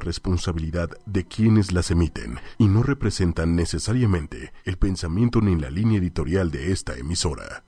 [0.00, 6.50] responsabilidad de quienes las emiten y no representan necesariamente el pensamiento ni la línea editorial
[6.50, 7.64] de esta emisora.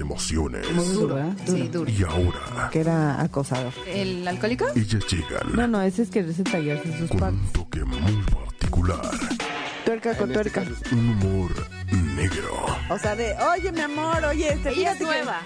[0.00, 0.66] Emociones.
[0.94, 1.34] Duro, ¿eh?
[1.46, 1.90] Sí, duro.
[1.90, 3.72] Y ahora, Que era acosador.
[3.86, 4.66] ¿El alcohólico?
[4.74, 9.00] ellas llegan No, no, ese es que se tallarse sus con un toque muy particular,
[9.84, 10.62] Tuerca con tuerca.
[10.92, 11.50] un humor
[12.16, 15.40] negro O sea, de, oye, mi amor, oye, este Ella es que- nueva.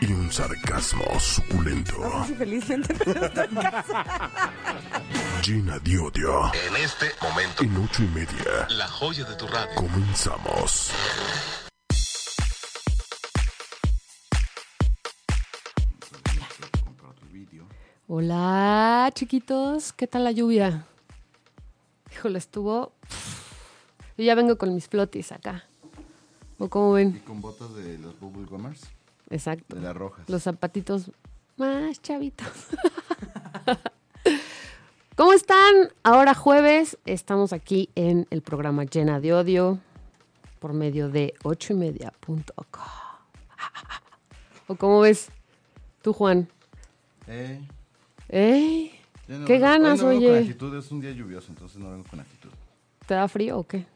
[0.00, 1.98] y un sarcasmo suculento.
[1.98, 4.30] No felizmente, pero estoy casada.
[5.46, 6.50] Llena de odio.
[6.68, 9.74] En este momento, En ocho y media la joya de tu radio.
[9.74, 10.90] comenzamos.
[18.12, 19.92] Hola, chiquitos.
[19.92, 20.84] ¿Qué tal la lluvia?
[22.10, 22.90] Híjole, estuvo.
[24.18, 25.62] Yo ya vengo con mis flotis acá.
[26.58, 27.20] ¿O cómo Y ven?
[27.20, 28.80] con botas de los Bubble Gummers,
[29.30, 29.76] Exacto.
[29.76, 30.28] de las rojas.
[30.28, 31.12] Los zapatitos
[31.56, 32.48] más chavitos.
[35.14, 35.92] ¿Cómo están?
[36.02, 39.78] Ahora jueves estamos aquí en el programa Llena de Odio
[40.58, 42.82] por medio de ocho y media punto com.
[44.66, 45.28] ¿O cómo ves
[46.02, 46.48] tú, Juan?
[47.28, 47.64] Eh,
[48.30, 51.90] No ¿Qué vengo- ganas, hoy no vengo con actitud, es un día lluvioso, entonces no
[51.90, 52.50] vengo con actitud.
[53.06, 53.86] ¿Te da frío o qué?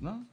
[0.00, 0.24] ¿No?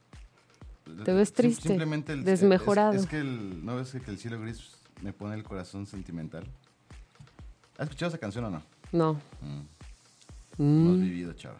[1.04, 2.92] Te ves triste, simplemente el- desmejorado.
[2.92, 4.70] Es, es que el, no ves que el cielo gris
[5.02, 6.44] me pone el corazón sentimental.
[7.76, 8.62] ¿Has escuchado esa canción o no?
[8.92, 9.12] No.
[10.56, 10.94] No Mm.
[10.94, 11.58] has vivido, chava.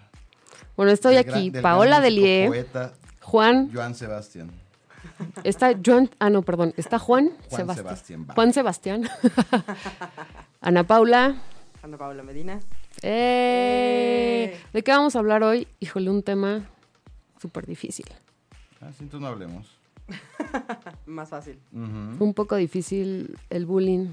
[0.76, 1.50] Bueno, estoy Del gran- aquí.
[1.50, 4.50] del Paola Delie, Poeta Juan, Joan Sebastián.
[5.44, 7.76] está Joan, ah no, perdón, está Juan, Juan Sebastián.
[7.86, 8.26] Sebastián.
[8.34, 9.08] Juan Sebastián.
[10.60, 11.36] Ana Paula.
[11.82, 12.60] Ana Paula Medina.
[13.02, 14.58] ¡Eh!
[14.72, 15.68] ¿De qué vamos a hablar hoy?
[15.80, 16.68] Híjole, un tema
[17.40, 18.06] súper difícil.
[18.80, 19.66] Ah, sí, entonces no hablemos.
[21.06, 21.58] Más fácil.
[21.72, 22.16] Ujú.
[22.18, 24.08] Fue un poco difícil el bullying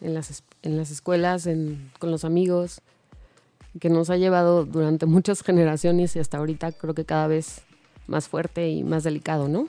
[0.00, 2.80] en las, en las escuelas, en- con los amigos,
[3.80, 7.62] que nos ha llevado durante muchas generaciones y hasta ahorita creo que cada vez
[8.06, 9.68] más fuerte y más delicado, ¿no?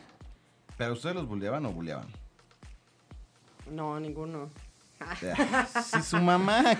[0.78, 2.08] ¿Pero ustedes los bulleaban o bulleaban?
[3.70, 4.50] No, ninguno.
[5.84, 6.64] Sí, su mamá.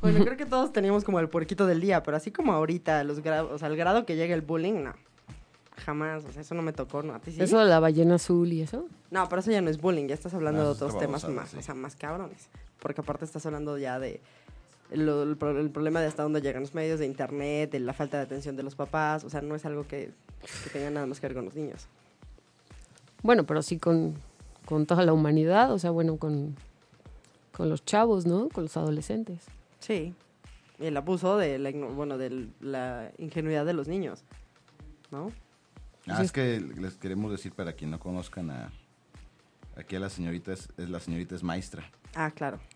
[0.00, 3.20] Bueno, creo que todos teníamos como el puerquito del día, pero así como ahorita, los
[3.20, 4.92] grados, o sea, el grado que llega el bullying, no.
[5.84, 7.14] Jamás, o sea, eso no me tocó, ¿no?
[7.14, 7.42] ¿A ti sí?
[7.42, 8.86] Eso de la ballena azul y eso.
[9.10, 11.50] No, pero eso ya no es bullying, ya estás hablando No, de otros temas más,
[11.50, 11.56] sí.
[11.58, 12.48] o sea, más cabrones.
[12.80, 14.20] Porque aparte estás hablando ya de
[14.92, 17.92] lo- el, pro- el problema de hasta dónde llegan los medios, de internet, de la
[17.94, 20.12] falta de atención de los papás, o sea, no es algo que,
[20.62, 21.86] que tenga nada más que ver con los niños.
[23.22, 24.14] Bueno, pero sí con,
[24.66, 26.54] con toda la humanidad, o sea, bueno, con,
[27.56, 28.48] con los chavos, ¿no?
[28.48, 29.44] Con los adolescentes.
[29.80, 30.14] Sí.
[30.78, 34.24] Y el abuso de la, bueno, de la ingenuidad de los niños,
[35.10, 35.30] ¿no?
[36.06, 38.70] Ah, es que les queremos decir para quien no conozcan a
[39.76, 41.90] aquí a la señorita es, es la señorita es maestra.
[42.14, 42.58] Ah, claro.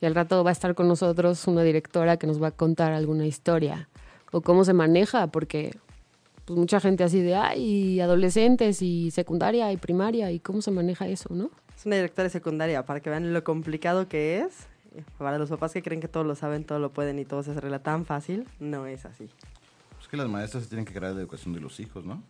[0.00, 2.92] Y al rato va a estar con nosotros una directora que nos va a contar
[2.92, 3.88] alguna historia
[4.32, 5.78] o cómo se maneja, porque
[6.44, 11.08] pues mucha gente así de, ay, adolescentes y secundaria y primaria, y cómo se maneja
[11.08, 11.50] eso, ¿no?
[11.76, 14.66] Es una directora de secundaria, para que vean lo complicado que es.
[15.18, 17.50] Para los papás que creen que todo lo saben, todo lo pueden y todo se
[17.50, 19.28] arregla tan fácil, no es así.
[20.00, 22.22] Es que las maestras se tienen que crear la educación de los hijos, ¿no?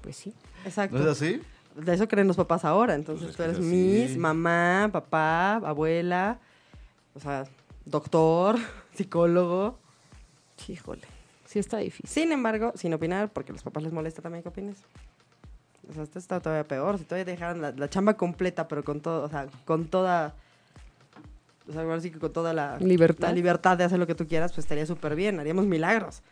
[0.00, 0.34] Pues sí.
[0.64, 0.96] Exacto.
[0.96, 1.40] ¿No es así?
[1.76, 2.94] De eso creen los papás ahora.
[2.94, 6.38] Entonces Pues es tú eres mis, mamá, papá, abuela,
[7.14, 7.44] o sea,
[7.84, 8.56] doctor,
[8.94, 9.78] psicólogo.
[10.68, 11.02] Híjole,
[11.44, 12.08] sí está difícil.
[12.08, 14.78] Sin embargo, sin opinar, porque a los papás les molesta también que opines.
[15.90, 16.98] O sea, esto está todavía peor.
[16.98, 20.34] Si todavía dejaran la, la chamba completa, pero con todo, o sea, con toda.
[21.68, 23.28] O sea, ahora sí que con toda la Libertad.
[23.28, 25.38] la libertad de hacer lo que tú quieras, pues estaría súper bien.
[25.40, 26.22] Haríamos milagros.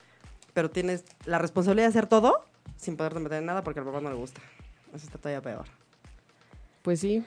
[0.54, 2.44] Pero tienes la responsabilidad de hacer todo
[2.76, 4.40] sin poderte meter en nada porque al papá no le gusta.
[4.94, 5.66] Eso está todavía peor.
[6.82, 7.24] Pues sí.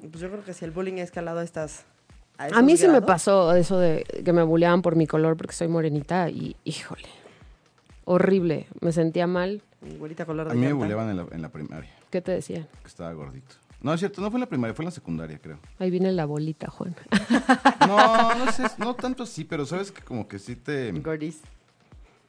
[0.00, 1.84] Pues yo creo que si el bullying ha escalado a estas.
[2.36, 5.36] A, A mí sí me grados, pasó eso de que me bulleaban por mi color
[5.36, 7.08] porque soy morenita y, híjole,
[8.04, 8.66] horrible.
[8.80, 9.62] Me sentía mal.
[9.80, 10.84] Güerita color de A mí me llanta.
[10.84, 12.66] bulleaban en la, en la primaria, ¿Qué te decían?
[12.82, 13.54] que estaba gordito.
[13.80, 15.58] No, es cierto, no fue en la primaria, fue en la secundaria, creo.
[15.78, 16.96] Ahí viene la bolita, Juan.
[17.86, 20.90] No, no sé, no tanto así, pero sabes que como que sí te...
[20.92, 21.40] Gordis.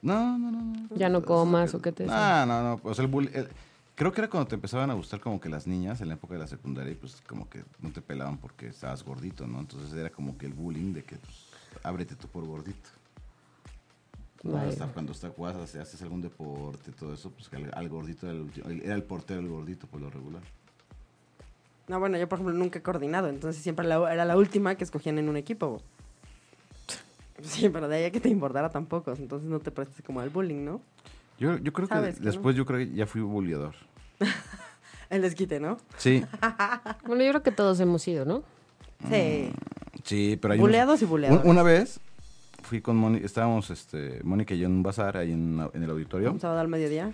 [0.02, 0.62] No, no, no.
[0.62, 0.96] no.
[0.96, 2.48] Ya no comas, ¿o qué te No, decían?
[2.48, 2.80] no, no.
[2.84, 3.32] O sea, el bullying...
[3.34, 3.50] el-
[3.96, 6.36] Creo que era cuando te empezaban a gustar como que las niñas en la época
[6.36, 9.60] de la secundaria y pues como que no te pelaban porque estabas gordito, ¿no?
[9.60, 11.48] Entonces era como que el bullying de que pues
[11.84, 12.90] ábrete tú por gordito.
[14.44, 14.58] ¿No?
[14.58, 18.38] Hasta cuando está juegas, haces algún deporte, todo eso, pues que al, al gordito era
[18.70, 20.42] el, era el portero el gordito por lo regular.
[21.88, 24.84] No, bueno, yo por ejemplo nunca he coordinado, entonces siempre la- era la última que
[24.84, 25.82] escogían en un equipo.
[27.42, 30.30] Sí, pero de ahí a que te importara tampoco, entonces no te prestes como al
[30.30, 30.82] bullying, ¿no?
[31.40, 32.26] Yo, yo creo que que no.
[32.26, 33.76] después yo creo que ya fui bulleador.
[35.10, 35.78] El desquite, ¿no?
[35.98, 36.24] Sí,
[37.08, 38.44] Bueno, yo creo que todos hemos ido, ¿no?
[39.10, 39.52] Sí.
[40.04, 41.44] sí, pero hay unos- Buleados y buleados.
[41.46, 42.02] Un- Una vez
[42.64, 46.32] fui con Mónica, estábamos este, Mónica y yo en un bazar ahí en, el auditorio.
[46.32, 47.12] Un sábado al mediodía.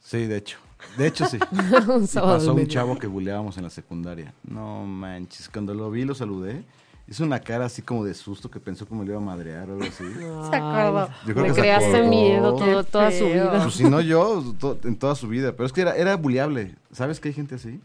[0.00, 0.58] Sí, de hecho.
[0.98, 1.38] De hecho, sí.
[1.88, 4.32] un Y sábado pasó un chavo que buleábamos en la secundaria.
[4.44, 6.64] No manches, cuando lo vi lo saludé.
[7.08, 9.74] Hizo una cara así como de susto que pensó me lo iba a madrear o
[9.74, 10.04] algo así.
[10.50, 11.08] Se acordó.
[11.24, 12.08] Yo creo Me que se creaste acordó.
[12.08, 13.62] miedo todo, toda su vida.
[13.62, 15.52] Pues si no yo, to- en toda su vida.
[15.52, 16.74] Pero es que era, era buleable.
[16.90, 17.80] ¿Sabes que hay gente así?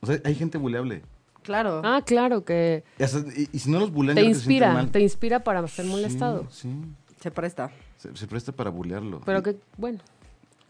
[0.00, 1.02] O sea, hay gente buleable.
[1.42, 1.82] Claro.
[1.84, 4.90] Ah, claro, que Y, hasta- y- y si no los bulean, te inspira, mal.
[4.90, 6.46] te inspira para ser molestado.
[6.50, 6.72] Sí,
[7.20, 7.70] Se presta.
[7.96, 9.20] se, se presta para bulearlo.
[9.24, 9.98] Pero que, bueno,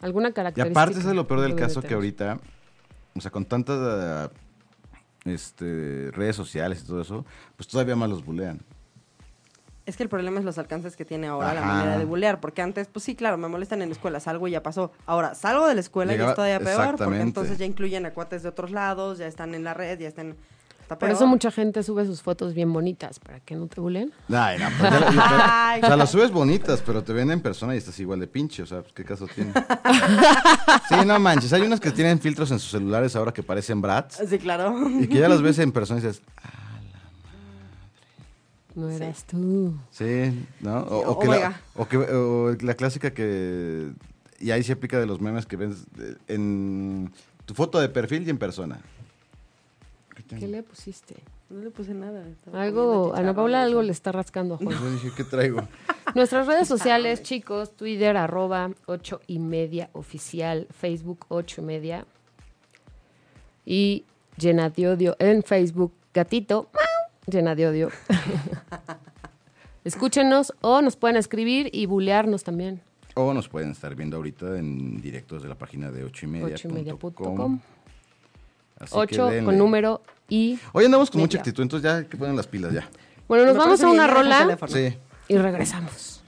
[0.00, 0.80] alguna Y característica.
[0.80, 2.38] aparte, eso es lo peor del caso que ahorita,
[3.14, 4.30] o sea, con tantas
[5.24, 7.24] este, redes sociales y todo eso,
[7.56, 8.60] pues todavía más los bulean.
[9.84, 12.62] Es que el problema es los alcances que tiene ahora la manera de bulear, porque
[12.62, 14.92] antes, pues sí, claro, me molestan en la escuela, salgo y ya pasó.
[15.06, 18.44] Ahora, salgo de la escuela y es todavía peor, porque entonces ya incluyen a cuates
[18.44, 20.36] de otros lados, ya están en la red, ya están...
[20.92, 24.12] Está Por eso mucha gente sube sus fotos bien bonitas, para que no te bulen.
[24.28, 25.80] Ay, no, pues ya la- ya- Ay.
[25.82, 28.62] o sea, las subes bonitas, pero te ven en persona y estás igual de pinche,
[28.62, 29.52] o sea, pues, ¿qué caso tiene?
[30.88, 34.20] Sí, no manches, hay unas que tienen filtros en sus celulares ahora que parecen brats
[34.28, 34.76] Sí, claro.
[35.00, 36.22] y que ya las ves en persona y dices,
[38.74, 39.74] No eras tú.
[39.90, 40.78] sí, ¿no?
[40.80, 43.90] O, o que la, o que o la clásica que,
[44.40, 45.84] y ahí se aplica de los memes que ves
[46.28, 47.12] en
[47.44, 48.78] tu foto de perfil y en persona.
[50.14, 51.16] ¿Qué le pusiste?
[51.48, 52.24] No le puse nada.
[52.52, 54.70] Algo, Ana Paula algo le está rascando a Juan.
[54.78, 55.66] Yo dije, ¿qué traigo?
[56.14, 62.06] Nuestras redes sociales, chicos, Twitter, arroba, ocho y media oficial, Facebook, ocho y media.
[63.64, 64.04] Y
[64.36, 66.68] llena de odio en Facebook, gatito,
[67.26, 67.90] llena de odio.
[69.84, 72.80] Escúchenos o nos pueden escribir y bulearnos también.
[73.14, 76.54] O nos pueden estar viendo ahorita en directo desde la página de ocho y media.
[76.54, 77.36] Ocho y media punto punto com.
[77.36, 77.60] com.
[78.82, 79.44] Así que 8 denle.
[79.44, 80.58] con número y...
[80.72, 82.88] Hoy andamos con mucha actitud, entonces ya hay que ponen las pilas ya.
[83.28, 84.58] Bueno, nos Me vamos a una rola.
[84.68, 84.96] Sí.
[85.28, 86.22] y regresamos.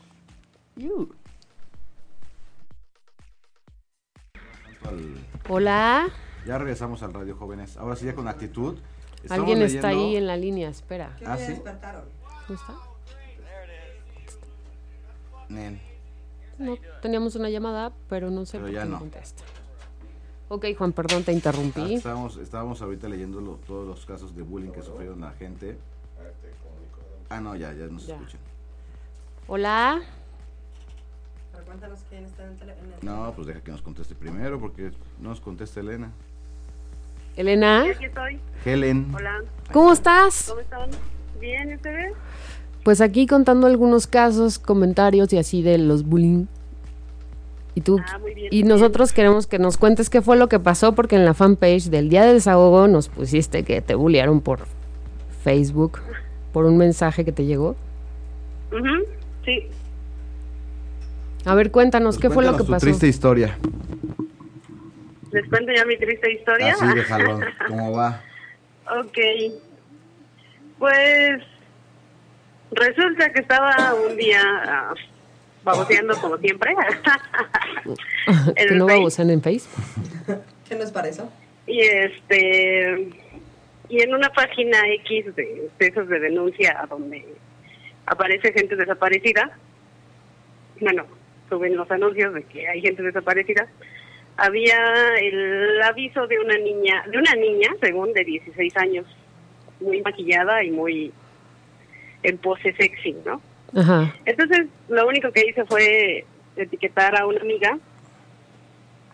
[5.49, 6.07] Hola,
[6.47, 7.77] Ya regresamos al Radio Jóvenes.
[7.77, 8.79] Ahora sí, ya con actitud.
[9.23, 11.17] Estamos alguien está leyendo- ahí en la línea, espera.
[11.25, 11.55] Ah, sí.
[12.49, 12.75] ¿No está?
[15.49, 15.81] Nen.
[16.59, 18.99] No, teníamos una llamada, pero no sé Pero por ya qué no.
[18.99, 19.43] contesta.
[20.55, 21.95] Ok, Juan, perdón, te Ah, interrumpí.
[21.95, 25.77] estábamos, estábamos ahorita leyendo lo- todos los casos de bullying que sufrieron la gente.
[27.29, 28.15] Ah, no, ya, ya nos Ya.
[28.15, 28.41] escuchan.
[29.49, 30.01] Hola.
[31.51, 32.75] Pero cuéntanos quién está en el.
[33.03, 36.13] No, pues deja que nos conteste primero porque no nos contesta Elena.
[37.37, 38.39] Elena, Aquí estoy.
[38.65, 39.13] Helen.
[39.13, 39.43] Hola,
[39.73, 40.47] ¿cómo estás?
[40.49, 40.89] ¿cómo están?
[41.41, 42.13] ¿Bien, ¿y ustedes?
[42.85, 46.47] Pues aquí contando algunos casos, comentarios y así de los bullying.
[47.77, 48.49] Y tú Ah, muy bien.
[48.53, 51.85] y nosotros queremos que nos cuentes qué fue lo que pasó porque en la fanpage
[51.91, 54.61] del Día de Desahogo nos pusiste que te bullearon por
[55.43, 55.99] Facebook
[56.53, 57.75] por un mensaje que te llegó.
[58.73, 59.05] Ujú,
[59.45, 59.69] Sí,
[61.45, 62.75] A ver, cuéntanos Pues qué fue lo que pasó.
[62.79, 63.59] tu triste historia.
[65.33, 66.73] les cuento ya mi triste historia.
[66.73, 67.45] Así de jalón.
[67.69, 68.21] ¿Cómo va?
[69.01, 69.19] ok.
[70.79, 71.43] Pues
[72.71, 74.95] resulta que estaba un día ah,
[75.65, 76.75] baboseando como siempre.
[78.57, 79.69] que no babosean en Face.
[80.69, 81.31] ¿Qué no es para eso?
[81.67, 83.09] Y este
[83.89, 87.25] y en una página X de, de esos de denuncia donde
[88.07, 89.59] aparece gente desaparecida,
[90.81, 91.05] bueno,
[91.49, 93.67] suben los anuncios de que hay gente desaparecida,
[94.37, 94.79] había
[95.21, 99.07] el aviso de una niña, de una niña, según de 16 años,
[99.81, 101.13] muy maquillada y muy
[102.23, 103.41] en pose sexy, ¿no?
[103.77, 104.15] Ajá.
[104.25, 106.25] Entonces, lo único que hice fue
[106.57, 107.79] etiquetar a una amiga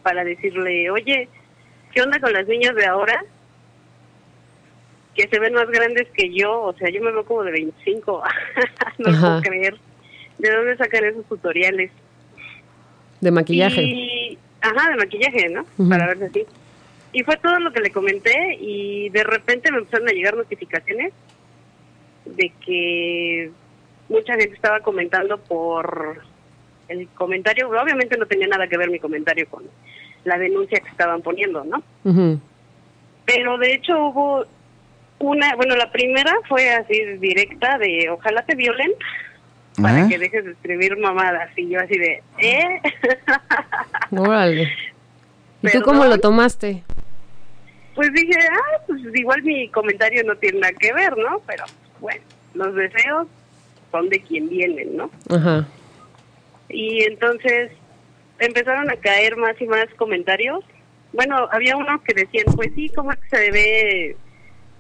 [0.03, 1.29] para decirle, oye,
[1.93, 3.23] ¿qué onda con las niñas de ahora?
[5.15, 8.23] Que se ven más grandes que yo, o sea, yo me veo como de 25,
[8.99, 9.21] no Ajá.
[9.21, 9.77] puedo creer.
[10.39, 11.91] ¿De dónde sacan esos tutoriales?
[13.21, 13.83] De maquillaje.
[13.83, 15.67] Y, ajá, de maquillaje, ¿no?
[15.89, 16.47] Para verse así.
[17.13, 21.13] Y fue todo lo que le comenté y de repente me empezaron a llegar notificaciones
[22.25, 23.51] de que
[24.11, 26.21] mucha gente estaba comentando por
[26.89, 29.63] el comentario, obviamente no tenía nada que ver mi comentario con
[30.25, 31.83] la denuncia que estaban poniendo, ¿no?
[32.05, 32.39] Ujú.
[33.25, 34.45] Pero de hecho hubo
[35.21, 38.91] una, bueno, la primera fue así directa de ojalá te violen
[39.81, 40.09] para ¿Eh?
[40.09, 42.83] que dejes de escribir mamadas y yo así de, ¿eh?
[44.11, 44.69] Órale.
[45.63, 46.83] ¿Y tú cómo lo tomaste?
[48.01, 51.43] pues dije, ah, pues igual mi comentario no tiene nada que ver, ¿no?
[51.47, 51.65] Pero
[52.01, 52.23] bueno,
[52.55, 53.29] los deseos
[53.91, 55.11] son de quien vienen, ¿no?
[55.29, 55.67] Ajá.
[56.69, 57.73] Y entonces
[58.39, 60.65] empezaron a caer más y más comentarios.
[61.13, 64.17] Bueno, había unos que decían, pues sí, ¿cómo es que se ve?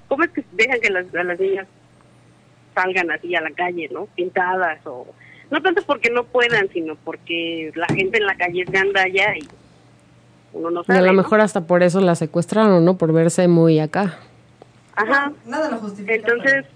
[0.09, 1.67] ¿Cómo es que dejan que las, a las niñas
[2.75, 4.07] salgan así a la calle, ¿no?
[4.15, 5.07] Pintadas o...
[5.51, 9.49] No tanto porque no puedan, sino porque la gente en la calle es gandalla y
[10.53, 10.99] uno no Y sabe.
[11.01, 11.15] a lo ¿no?
[11.15, 12.97] mejor hasta por eso la secuestraron, ¿no?
[12.97, 14.17] Por verse muy acá.
[14.95, 15.33] Ajá.
[15.47, 16.15] Nada lo justifica.
[16.15, 16.67] Entonces,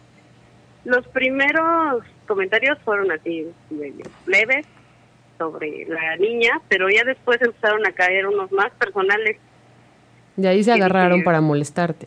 [0.84, 4.66] los primeros comentarios fueron así, medio leves
[5.38, 9.36] sobre la niña, pero ya después empezaron a caer unos más personales.
[10.36, 11.24] De ahí se agarraron sí.
[11.24, 12.06] para molestarte.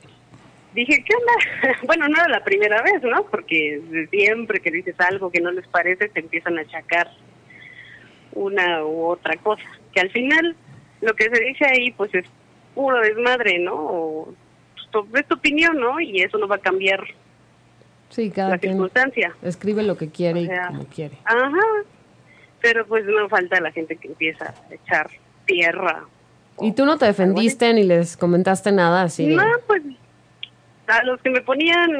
[0.74, 1.78] Dije, ¿qué onda?
[1.88, 3.26] Bueno, no era la primera vez, ¿no?
[3.26, 3.82] Porque
[4.12, 7.10] siempre que dices algo que no les parece, te empiezan a achacar
[8.34, 9.64] una u otra cosa.
[9.94, 10.56] Que al final,
[11.02, 12.26] lo que se dice ahí, pues es
[12.76, 13.74] puro desmadre, ¿no?
[13.76, 14.34] O,
[14.92, 16.00] pues, es tu opinión, ¿no?
[16.00, 17.04] Y eso no va a cambiar
[18.10, 19.36] Sí, cada la quien circunstancia.
[19.44, 21.18] escribe lo que quiere O sea, y como quiere.
[21.26, 21.84] Ajá.
[22.62, 25.10] Pero pues no falta la gente que empieza a echar
[25.46, 26.06] tierra.
[26.60, 29.36] Y tú no te defendiste ni les comentaste nada así de...
[29.36, 29.84] No, pues
[30.88, 31.92] a los que me ponían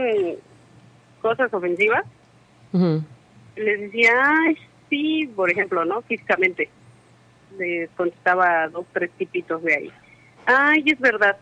[1.22, 2.04] cosas ofensivas,
[3.56, 4.58] les decía, ay,
[4.90, 6.02] sí, por ejemplo, ¿no?
[6.04, 6.70] Físicamente.
[7.58, 9.92] Les contestaba dos, tres tipitos de ahí.
[10.46, 11.38] Ay, es verdad.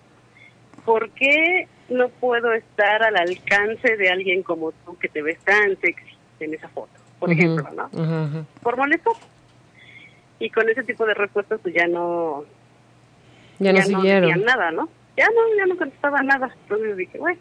[0.83, 5.79] ¿Por qué no puedo estar al alcance de alguien como tú que te ves tan
[5.79, 6.91] sexy en esa foto?
[7.19, 8.45] Por ejemplo, ¿no?
[8.61, 9.13] Por molestar.
[10.39, 12.43] Y con ese tipo de respuestas pues ya no
[13.59, 14.29] Ya no siguieron.
[14.29, 14.89] decían nada, ¿no?
[15.17, 16.49] Ya no, ya no contestaba nada.
[16.63, 17.39] Entonces dije, bueno,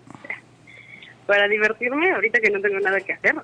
[1.27, 3.35] para divertirme, ahorita que no tengo nada que hacer,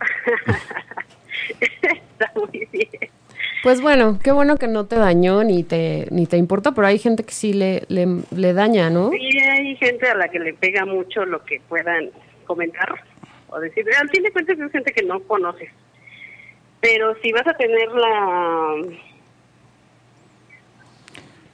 [1.60, 2.88] está muy bien.
[3.62, 6.98] Pues bueno, qué bueno que no te dañó ni te ni te importó, pero hay
[6.98, 9.10] gente que sí le, le, le daña, ¿no?
[9.10, 12.10] Sí, hay gente a la que le pega mucho lo que puedan
[12.46, 13.04] comentar
[13.48, 13.84] o decir.
[14.00, 15.70] Al fin de cuentas es gente que no conoces.
[16.80, 18.76] Pero si vas a tener la...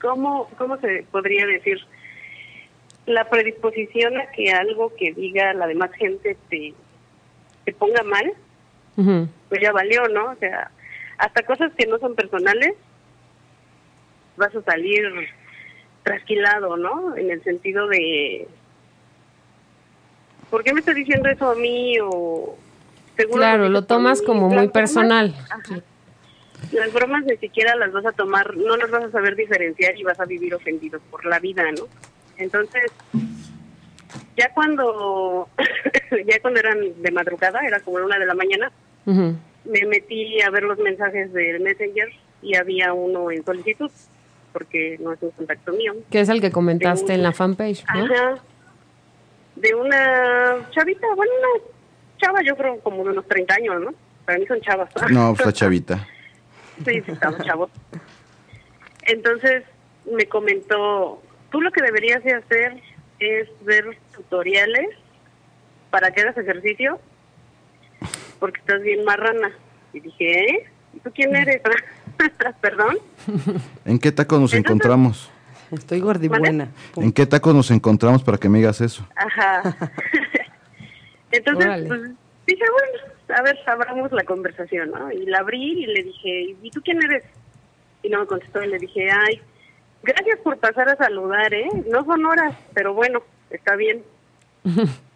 [0.01, 1.79] ¿Cómo, cómo se podría decir?
[3.05, 6.73] La predisposición a que algo que diga la demás gente te,
[7.65, 8.33] te ponga mal,
[9.49, 10.31] pues ya valió, ¿no?
[10.31, 10.71] O sea,
[11.17, 12.73] hasta cosas que no son personales,
[14.35, 15.03] vas a salir
[16.03, 17.15] trasquilado, ¿no?
[17.15, 18.47] En el sentido de,
[20.49, 21.97] ¿por qué me está diciendo eso a mí?
[22.01, 22.57] O
[23.15, 25.35] seguro Claro, lo tomas como muy personal.
[26.71, 30.03] Las bromas ni siquiera las vas a tomar, no las vas a saber diferenciar y
[30.03, 31.87] vas a vivir ofendido por la vida, ¿no?
[32.37, 32.91] Entonces,
[34.35, 35.49] ya cuando,
[36.25, 38.71] ya cuando eran de madrugada, era como una de la mañana,
[39.05, 39.35] Ujú.
[39.69, 42.09] Me metí a ver los mensajes del Messenger
[42.41, 43.91] y había uno en solicitud,
[44.53, 45.95] porque no es un contacto mío.
[46.09, 48.05] Que es el que comentaste en la fanpage, ¿no?
[48.05, 48.43] Ajá.
[49.55, 51.63] De una chavita, bueno, una
[52.17, 53.93] chava, yo creo como de unos 30 años, ¿no?
[54.25, 54.89] Para mí son chavas.
[55.11, 56.07] No, pues la chavita.
[56.85, 57.71] Sí, sí, estamos chavos.
[59.03, 59.63] Entonces
[60.05, 61.21] me comentó,
[61.51, 62.81] tú lo que deberías de hacer
[63.19, 64.89] es ver tutoriales
[65.89, 66.99] para que hagas ejercicio,
[68.39, 69.51] porque estás bien marrana.
[69.93, 70.65] Y dije, ¿eh?
[70.93, 71.61] ¿Y tú quién eres?
[72.61, 72.97] ¿Perdón?
[73.85, 75.29] ¿En qué taco nos Entonces- encontramos?
[75.71, 76.69] Estoy gordibuena.
[76.95, 79.05] ¿En qué taco nos encontramos para que me digas eso?
[79.15, 79.61] Ajá.
[81.31, 81.87] Entonces, Órale.
[81.87, 82.01] pues,
[82.47, 85.11] dije, bueno, a ver, abramos la conversación, ¿no?
[85.11, 87.23] Y la abrí y le dije, ¿y tú quién eres?
[88.01, 89.41] Y no me contestó y le dije, ay,
[90.03, 91.67] gracias por pasar a saludar, ¿eh?
[91.91, 94.03] No son horas, pero bueno, está bien.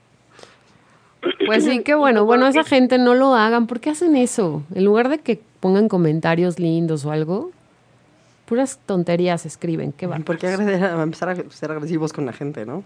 [1.46, 2.26] Pues sí, qué bueno.
[2.26, 3.68] Bueno, esa gente no lo hagan.
[3.68, 4.64] ¿Por qué hacen eso?
[4.74, 7.52] En lugar de que pongan comentarios lindos o algo,
[8.46, 9.92] puras tonterías escriben.
[9.92, 12.84] Qué ¿Por qué empezar a ser agresivos con la gente, no?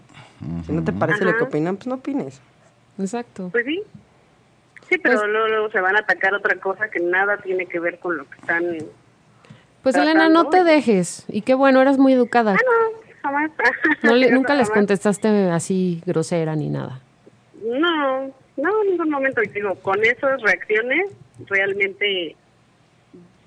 [0.66, 2.40] Si no te parece lo que opinan, pues no opines.
[2.98, 3.48] Exacto.
[3.52, 3.82] Pues sí.
[4.88, 7.80] Sí, pero Pues- luego, luego se van a atacar otra cosa que nada tiene que
[7.80, 8.64] ver con lo que están...
[9.82, 11.24] Pues tratando Elena, no te dejes.
[11.28, 12.52] Y qué bueno, eras muy educada.
[12.54, 13.50] Ah, no, jamás.
[14.02, 17.00] No le- Eso nunca les contestaste así grosera ni nada.
[17.66, 19.42] No, no, en ningún momento.
[19.42, 21.10] Y digo, con esas reacciones
[21.46, 22.36] realmente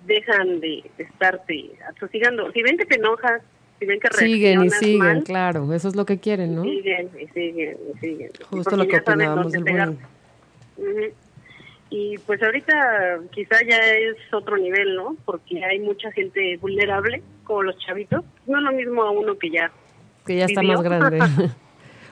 [0.06, 2.52] dejan de estarte atosigando.
[2.52, 3.42] Si ven que te enojas,
[3.80, 5.74] si ven que Siguen y siguen, mal, claro.
[5.74, 6.64] Eso es lo que quieren, ¿no?
[6.64, 8.32] siguen y siguen y siguen.
[8.50, 9.98] Justo lo que opinábamos del bullying.
[11.92, 15.16] Y pues ahorita quizá ya es otro nivel, ¿no?
[15.26, 18.24] Porque hay mucha gente vulnerable, como los chavitos.
[18.46, 19.72] No es lo mismo a uno que ya
[20.26, 20.76] Que ya está Vivió.
[20.76, 21.20] más grande.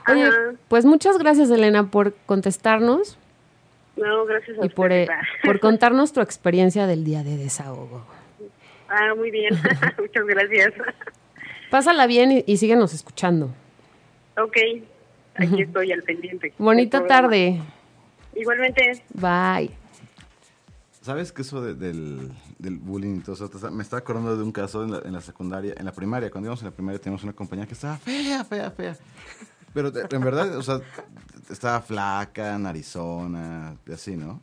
[0.10, 0.30] Oye,
[0.68, 3.18] pues muchas gracias, Elena, por contestarnos
[3.96, 5.08] No, gracias a y por, eh,
[5.44, 8.06] por contarnos tu experiencia del día de desahogo.
[8.90, 9.54] Ah, muy bien.
[10.00, 10.74] Muchas gracias.
[11.70, 13.50] Pásala bien y, y síguenos escuchando.
[14.42, 14.56] Ok,
[15.36, 16.54] aquí estoy al pendiente.
[16.58, 17.60] Bonita tarde.
[18.36, 19.72] Igualmente, Bye.
[21.02, 23.72] ¿Sabes que eso de- del, del bullying y todo eso?
[23.72, 26.30] Me estaba acordando de un caso en la, en la secundaria, en la primaria.
[26.30, 28.96] Cuando íbamos en la primaria teníamos una compañía que estaba fea, fea, fea.
[29.74, 30.82] Pero en verdad, o sea,
[31.50, 34.40] estaba flaca, narizona, y así, ¿no?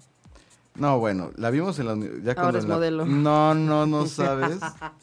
[0.76, 2.22] No, bueno, la vimos en la...
[2.22, 3.06] Ya cuando es la- modelo.
[3.06, 4.58] No, no, no sabes.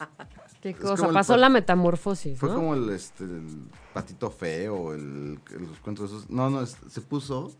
[0.62, 1.08] Qué cosa.
[1.08, 2.54] Pasó pa- la metamorfosis, Fue ¿no?
[2.56, 3.46] como el, este, el
[3.94, 6.30] patito feo, el, los cuentos esos.
[6.30, 7.52] No, no, es- se puso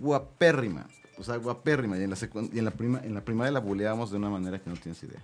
[0.00, 0.86] guapérrima.
[1.18, 1.96] O sea, guapérrima.
[1.98, 2.16] Y en la,
[2.52, 5.02] y en la, prima, en la primaria la buleábamos de una manera que no tienes
[5.02, 5.20] idea.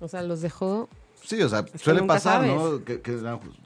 [0.00, 0.88] O sea, los dejó.
[1.24, 2.54] Sí, o sea, que suele pasar, sabes.
[2.54, 2.84] ¿no?
[2.84, 3.00] Que,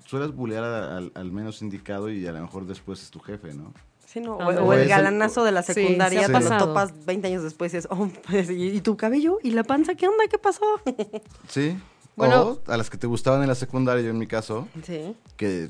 [0.06, 3.54] sueles bulear a- al, al menos indicado y a lo mejor después es tu jefe,
[3.54, 3.73] ¿no?
[4.06, 4.61] Sí, no, Ah, o, no.
[4.62, 6.66] o O es el el- galanazo de la Sí, secundaria, sí lo pasado.
[6.68, 9.38] topas 20 años después y es, oh, pues, ¿y, y tu cabello?
[9.42, 9.94] ¿Y la panza?
[9.94, 10.25] ¿Qué onda?
[10.30, 10.62] ¿Qué pasó?
[11.49, 11.76] Sí.
[12.16, 12.61] Bueno.
[12.66, 15.16] o a las que te gustaban en la secundaria, yo en mi caso, Sí.
[15.37, 15.68] que...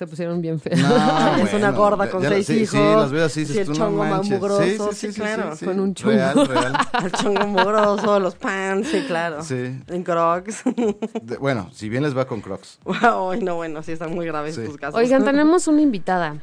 [0.00, 0.80] Se pusieron bien feos.
[0.80, 2.70] No, es una gorda con ya seis sí, hijos.
[2.70, 5.52] Sí, las veo así, sí, dices, el no chongo mugroso, sí, claro.
[5.62, 6.14] Con un chongo.
[6.14, 6.72] Real, real.
[7.04, 9.42] El chongo mugroso, los pants, sí, claro.
[9.44, 9.78] Sí.
[9.88, 10.62] En crocs.
[11.22, 12.78] De- bueno, si bien les va con Crocs.
[12.86, 14.62] Ay, no, bueno, sí están muy graves Sí.
[14.64, 14.98] tus casos.
[14.98, 16.38] Oigan, tenemos una invitada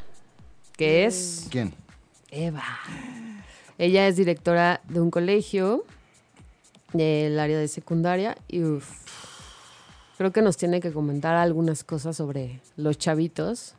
[0.73, 1.73] que es ¿Quién?
[2.29, 2.63] Eva.
[3.79, 5.83] Ella es directora de un colegio
[6.93, 8.87] del área de secundaria y uf,
[10.17, 13.75] creo que nos tiene que comentar algunas cosas sobre los chavitos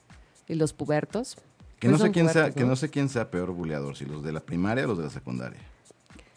[0.47, 1.37] y los pubertos.
[1.80, 2.66] Que Pues no sé quién sea, pubertos, que ¿no?
[2.68, 5.11] no sé quién sea peor buleador, si los de la primaria o los de la
[5.11, 5.61] secundaria.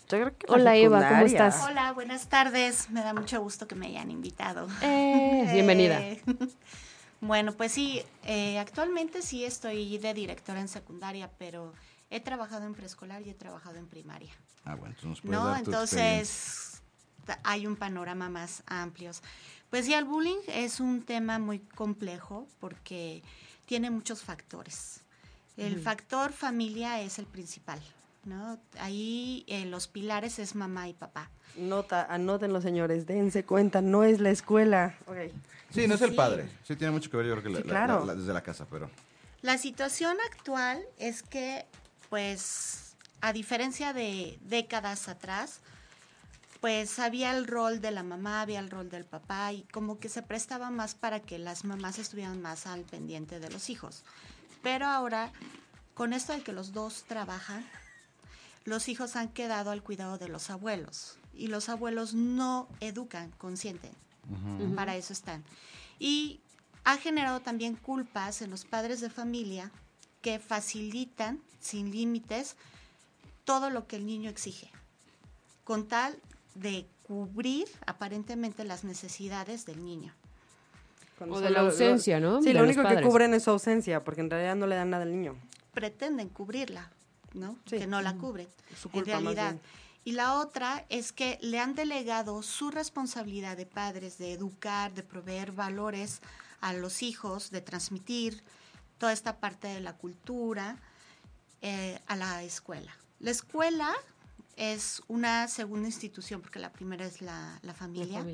[0.10, 1.63] Yo creo que la Hola, Eva, ¿cómo estás?
[1.63, 2.89] Hola, buenas tardes.
[2.89, 4.67] Me da mucho gusto que me hayan invitado.
[4.81, 6.00] Eh, bienvenida.
[7.22, 11.72] Eh, bueno, pues sí, eh, actualmente sí estoy de directora en secundaria, pero
[12.10, 14.31] he trabajado en preescolar y he trabajado en primaria.
[14.65, 15.46] Ah, bueno, entonces nos puedes ¿No?
[15.46, 15.70] dar tu.
[15.70, 16.81] Entonces
[17.43, 19.12] hay un panorama más amplio.
[19.72, 23.24] Pues sí, el bullying es un tema muy complejo porque
[23.66, 25.00] tiene muchos factores.
[25.58, 27.80] El factor familia es el principal,
[28.26, 28.60] ¿no?
[28.80, 31.30] Ahí eh, los pilares es mamá y papá.
[31.56, 34.95] Nota, anótenlo, señores, dense cuenta, no es la escuela.
[35.74, 36.15] Sí, no es el Sí.
[36.17, 36.50] padre.
[36.67, 38.00] Sí, tiene mucho que ver, yo creo que la- Sí, la- claro.
[38.02, 38.89] la- la- desde la casa, pero.
[39.41, 41.65] La situación actual es que,
[42.10, 45.62] pues, a diferencia de décadas atrás,
[46.62, 50.10] pues había el rol de la mamá, había el rol del papá y como que
[50.10, 54.04] se prestaba más para que las mamás estuvieran más al pendiente de los hijos.
[54.62, 55.32] Pero ahora,
[55.95, 57.65] con esto de que los dos trabajan,
[58.63, 63.91] los hijos han quedado al cuidado de los abuelos y los abuelos no educan, consienten.
[64.76, 65.43] Para eso están.
[65.97, 66.41] Y
[66.84, 69.71] ha generado también culpas en los padres de familia
[70.21, 72.56] que facilitan sin límites
[73.45, 74.69] todo lo que el niño exige,
[75.63, 76.15] con tal
[76.56, 80.14] de cubrir aparentemente las necesidades del niño.
[81.18, 82.42] Cuando O de la lo- ausencia, ¿no?
[82.42, 84.90] Sí, De lo único que cubren es su ausencia, porque en realidad no le dan
[84.90, 85.36] nada al niño.
[85.74, 86.92] Pretenden cubrirla,
[87.34, 87.58] ¿no?
[87.68, 87.78] Sí.
[87.78, 88.48] Que no la cubren,
[88.80, 89.52] Su en culpa, más realidad.
[89.52, 89.62] bien.
[90.04, 95.04] Y la otra es que le han delegado su responsabilidad de padres de educar, de
[95.04, 96.22] proveer valores
[96.60, 98.42] a los hijos, de transmitir
[98.98, 100.78] toda esta parte de la cultura
[101.62, 102.96] eh, a la escuela.
[103.20, 103.94] La escuela
[104.56, 108.26] es una segunda institución, porque la primera es la, la La familia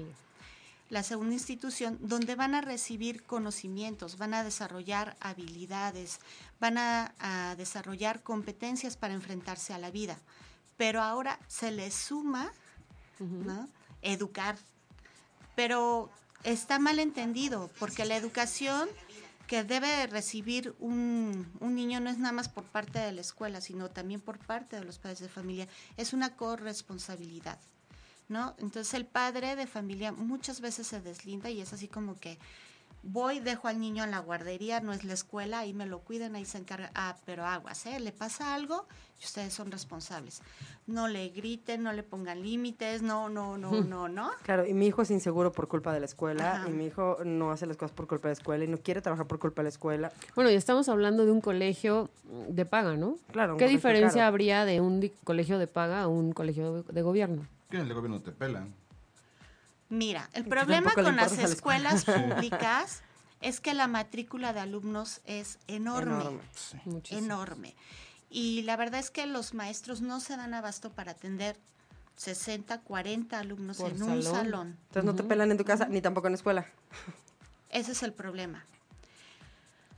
[0.89, 6.19] la segunda institución donde van a recibir conocimientos, van a desarrollar habilidades,
[6.59, 10.17] van a, a desarrollar competencias para enfrentarse a la vida.
[10.77, 12.51] Pero ahora se les suma
[13.19, 13.67] ¿no?
[14.01, 14.57] educar.
[15.55, 16.09] Pero
[16.43, 18.87] está mal entendido, porque la educación
[19.47, 23.61] que debe recibir un, un niño no es nada más por parte de la escuela,
[23.61, 25.67] sino también por parte de los padres de familia.
[25.95, 27.57] Es una corresponsabilidad.
[28.27, 28.55] ¿no?
[28.57, 32.37] Entonces el padre de familia muchas veces se deslinda y es así como que
[33.03, 36.35] voy, dejo al niño en la guardería, no es la escuela, ahí me lo cuidan,
[36.35, 37.99] ahí se encarga, ah, pero aguas, ¿eh?
[37.99, 38.85] Le pasa algo
[39.19, 40.41] y ustedes son responsables.
[40.87, 44.31] No le griten, no le pongan límites, no, no, no, no, no.
[44.43, 46.69] Claro, y mi hijo es inseguro por culpa de la escuela, Ajá.
[46.69, 49.01] y mi hijo no hace las cosas por culpa de la escuela, y no quiere
[49.01, 50.11] trabajar por culpa de la escuela.
[50.35, 52.09] Bueno, y estamos hablando de un colegio
[52.49, 53.17] de paga, ¿no?
[53.31, 54.27] Claro, ¿Qué diferencia caro.
[54.27, 57.47] habría de un colegio de paga a un colegio de, de gobierno?
[57.69, 57.77] ¿Qué?
[57.77, 58.73] El gobierno te pelan.
[59.89, 63.01] Mira, el problema con las la escuelas públicas
[63.41, 66.21] es que la matrícula de alumnos es enorme.
[66.21, 66.41] Enorme.
[66.85, 67.25] Muchísimo.
[67.25, 67.75] enorme.
[68.29, 71.57] Y la verdad es que los maestros no se dan abasto para atender
[72.17, 74.23] 60, 40 alumnos Por en un salón.
[74.23, 74.77] salón.
[74.87, 76.65] Entonces no te pelan en tu casa, ni tampoco en la escuela.
[77.69, 78.65] Ese es el problema.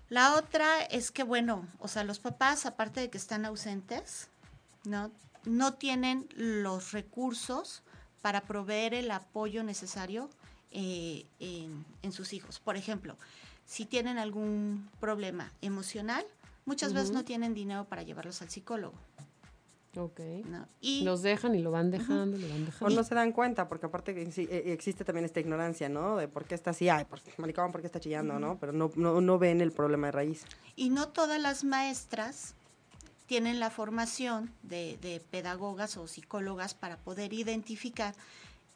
[0.10, 4.28] La otra es que, bueno, o sea, los papás, aparte de que están ausentes,
[4.84, 5.12] ¿no?
[5.46, 7.84] No tienen los recursos
[8.22, 10.30] para proveer el apoyo necesario
[10.72, 12.60] eh, en, en sus hijos.
[12.60, 13.16] Por ejemplo,
[13.66, 16.26] si tienen algún problema emocional,
[16.66, 18.96] muchas veces no tienen dinero para llevarlos al psicólogo.
[19.96, 20.20] Ok.
[20.46, 20.68] ¿no?
[20.82, 22.96] Y Los dejan y lo van dejando, lo van O dejando.
[22.96, 26.18] no se dan cuenta, porque aparte eh, existe también esta ignorancia, ¿no?
[26.18, 28.60] De por qué está así, ay, pues, maricón, ¿por qué está chillando, no?
[28.60, 30.46] Pero no, no, no ven el problema de raíz.
[30.76, 32.54] Y no todas las maestras
[33.30, 38.16] tienen la formación de, de pedagogas o psicólogas para poder identificar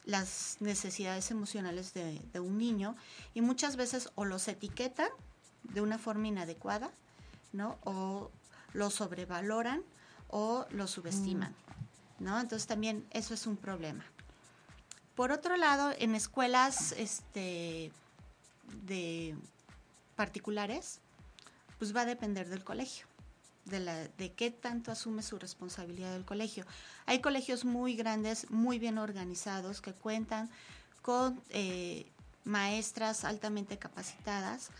[0.04, 2.94] las necesidades emocionales de, de un niño
[3.34, 5.08] y muchas veces o los etiquetan
[5.64, 6.92] de una forma inadecuada,
[7.52, 7.78] ¿no?
[7.82, 8.30] O
[8.74, 9.82] lo sobrevaloran
[10.28, 11.52] o lo subestiman,
[12.20, 12.38] ¿no?
[12.38, 14.04] Entonces también eso es un problema.
[15.16, 17.90] Por otro lado, en escuelas este,
[18.86, 19.34] de
[20.14, 21.00] particulares,
[21.80, 23.06] pues va a depender del colegio,
[23.66, 26.64] de, la, de qué tanto asume su responsabilidad del colegio.
[27.06, 30.50] Hay colegios muy grandes, muy bien organizados, que cuentan
[31.02, 32.06] con eh,
[32.44, 34.70] maestras altamente capacitadas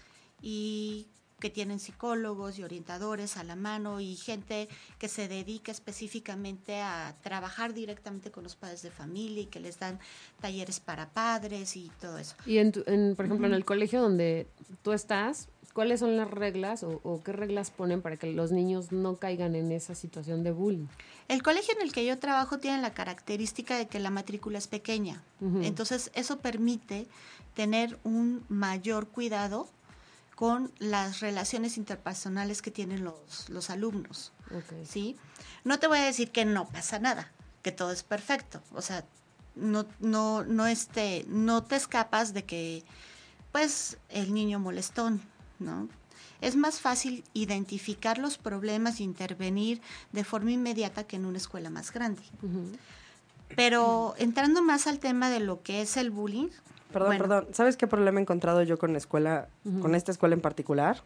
[0.42, 1.06] y
[1.40, 4.68] que tienen psicólogos y orientadores a la mano y gente
[4.98, 9.78] que se dedica específicamente a trabajar directamente con los padres de familia y que les
[9.78, 9.98] dan
[10.40, 12.34] talleres para padres y todo eso.
[12.46, 14.46] Y en, tu- en, por ejemplo, en el colegio donde
[14.82, 18.92] tú estás, ¿cuáles son las reglas o, o qué reglas ponen para que los niños
[18.92, 20.86] no caigan en esa situación de bullying?
[21.28, 24.68] El colegio en el que yo trabajo tiene la característica de que la matrícula es
[24.68, 25.22] pequeña.
[25.62, 27.06] Entonces, eso permite
[27.54, 29.68] tener un mayor cuidado
[30.34, 34.32] con las relaciones interpersonales que tienen los, los alumnos.
[34.88, 35.16] ¿sí?
[35.64, 37.30] No te voy a decir que no pasa nada,
[37.62, 38.62] que todo es perfecto.
[38.72, 39.04] O sea,
[39.54, 42.82] no, no, no, este, no te escapas de que,
[43.52, 45.22] pues, el niño molestón,
[45.64, 45.88] ¿no?
[46.40, 49.80] Es más fácil identificar los problemas e intervenir
[50.12, 52.22] de forma inmediata que en una escuela más grande.
[52.42, 52.76] Ujú.
[53.56, 56.48] Pero entrando más al tema de lo que es el bullying.
[56.92, 57.48] Perdón, bueno, perdón.
[57.52, 59.48] ¿Sabes qué problema he encontrado yo con la escuela,
[59.80, 61.02] con esta escuela en particular?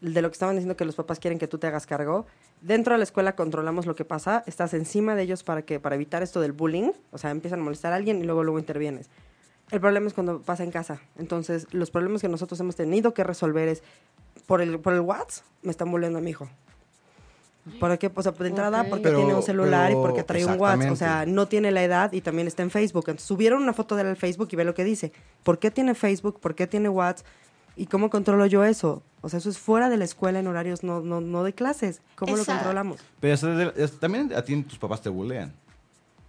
[0.00, 2.26] De lo que estaban diciendo que los papás quieren que tú te hagas cargo.
[2.60, 5.94] Dentro de la escuela controlamos lo que pasa, estás encima de ellos para que para
[5.94, 9.10] evitar esto del bullying, o sea, empiezan a molestar a alguien y luego luego intervienes.
[9.72, 11.00] El problema es cuando pasa en casa.
[11.18, 13.82] Entonces, los problemas que nosotros hemos tenido que resolver es
[14.46, 16.48] por el por el WhatsApp me están bulleando a mi hijo.
[17.80, 18.10] ¿Por qué?
[18.14, 20.92] O sea, de entrada, porque Pero- tiene un celular y porque trae un WhatsApp.
[20.92, 23.04] O sea, no tiene la edad y también está en Facebook.
[23.06, 25.12] Entonces, subieron una foto de él al Facebook y ve lo que dice.
[25.42, 26.38] ¿Por qué tiene Facebook?
[26.38, 27.26] ¿Por qué tiene WhatsApp?
[27.74, 29.02] ¿Y cómo controlo yo eso?
[29.22, 32.02] O sea, eso es fuera de la escuela en horarios no, no, no de clases.
[32.16, 33.00] ¿Cómo lo controlamos?
[33.20, 35.54] Pero también a ti tus papás te bulean.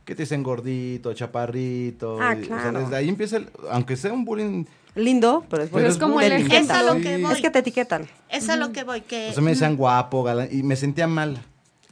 [0.06, 2.20] Que te dicen gordito, chaparrito.
[2.22, 2.80] Ah, y- o sea, claro.
[2.82, 6.28] desde ahí empieza, el, aunque sea un bullying, Lindo, pero es, Pero es como te
[6.28, 6.64] el etiquetan.
[6.66, 7.32] Es a lo que voy.
[7.34, 8.08] Es que te etiquetan.
[8.30, 11.08] Es a lo que voy, que o sea, me decían guapo, galán, y me sentía
[11.08, 11.34] mal.
[11.36, 11.42] Te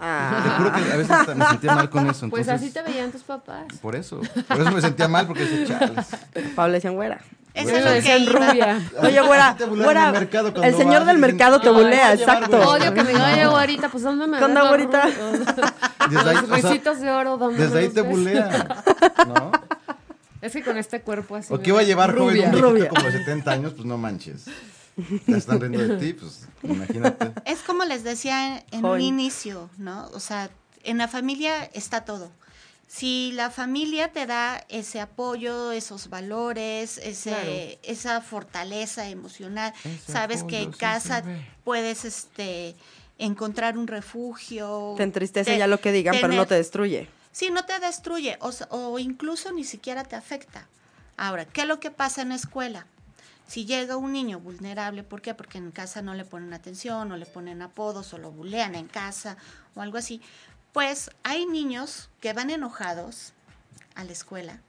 [0.03, 2.29] Ah, juro que a veces hasta me sentía mal con eso.
[2.29, 3.65] Pues entonces, así te veían tus papás.
[3.81, 4.21] Por eso.
[4.47, 6.07] Por eso me sentía mal, porque decía, chales.
[6.55, 7.21] Pablo decían güera.
[7.53, 8.81] Es Bueno, a lo que rubia.
[9.01, 11.73] Oye, güera, Así te burlan güera, el mercado el cuando señor del mercado te "Ay,
[11.73, 12.57] bulea, exacto.
[12.57, 12.67] güey".
[12.69, 15.05] Odio que me digan, oye, güerita, pues dónde me ¿Qué ves la güerita?
[16.09, 18.09] Desde ahí, o sea, Risitos de oro, ¿dónde desde ahí te ves?
[18.09, 18.67] bulean.
[19.27, 19.51] ¿no?
[20.41, 21.53] Es que con este cuerpo así.
[21.53, 22.45] O que iba a llevar joven rubia.
[22.45, 22.89] un viejito Rubia.
[22.89, 24.45] como de 70 años, pues no manches.
[25.27, 27.31] Ya están riendo de ti, pues imagínate.
[27.45, 29.01] Es como les decía en, en un Joven.
[29.01, 30.07] inicio, ¿no?
[30.13, 30.49] O sea,
[30.83, 32.31] en la familia está todo.
[32.93, 37.51] Si la familia te da ese apoyo, esos valores, ese, Claro.
[37.83, 41.23] esa fortaleza emocional, Ese sabes que en casa
[41.63, 42.75] puedes este
[43.17, 44.95] encontrar un refugio.
[44.97, 47.07] Te entristece te- ya lo que digan, pero no te destruye.
[47.31, 50.67] Sí, no te destruye o, o incluso ni siquiera te afecta.
[51.15, 52.87] Ahora, ¿qué es lo que pasa en la escuela?
[53.47, 55.33] Si llega un niño vulnerable, ¿por qué?
[55.33, 58.87] Porque en casa no le ponen atención, o le ponen apodos, o lo bulean en
[58.87, 59.37] casa,
[59.75, 60.21] o algo así.
[60.73, 63.33] Pues hay niños que van enojados
[63.95, 64.59] a la escuela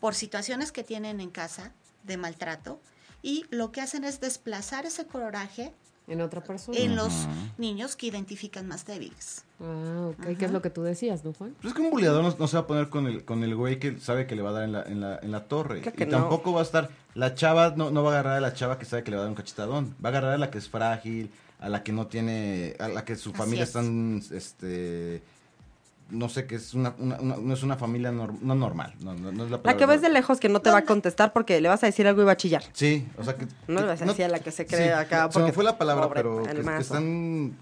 [0.00, 1.72] por situaciones que tienen en casa
[2.04, 2.80] de maltrato
[3.22, 5.72] y lo que hacen es desplazar ese coraje
[6.08, 6.76] En otra persona.
[6.76, 7.12] en los
[7.56, 9.44] niños que identifican más débiles.
[9.60, 10.36] Ah, ok.
[10.36, 11.54] ¿Qué es lo que tú decías, no, Juan?
[11.62, 13.54] Pues es que un buleador no, no se va a poner con el, con el
[13.54, 15.80] güey que sabe que le va a dar en la, en la, en la torre.
[15.96, 16.08] Y no.
[16.08, 18.84] tampoco va a estar, la chava no, no va a agarrar a la chava que
[18.84, 19.94] sabe que le va a dar un cachetadón.
[20.04, 21.30] Va a agarrar a la que es frágil,
[21.62, 23.68] a la que no tiene, a la que su Así familia es.
[23.70, 25.22] están, este,
[26.10, 28.94] no sé, que es una, una- una- no es una familia nor- no normal.
[29.00, 30.84] No, no, no es la, La que ves de lejos que no te va a
[30.84, 32.64] contestar porque le vas a decir algo y va a chillar.
[32.72, 33.46] Sí, o sea que...
[33.68, 35.64] No le vas a decir a la que se cree acá, Se me porque fue
[35.64, 37.56] la palabra, pobre pero que, que están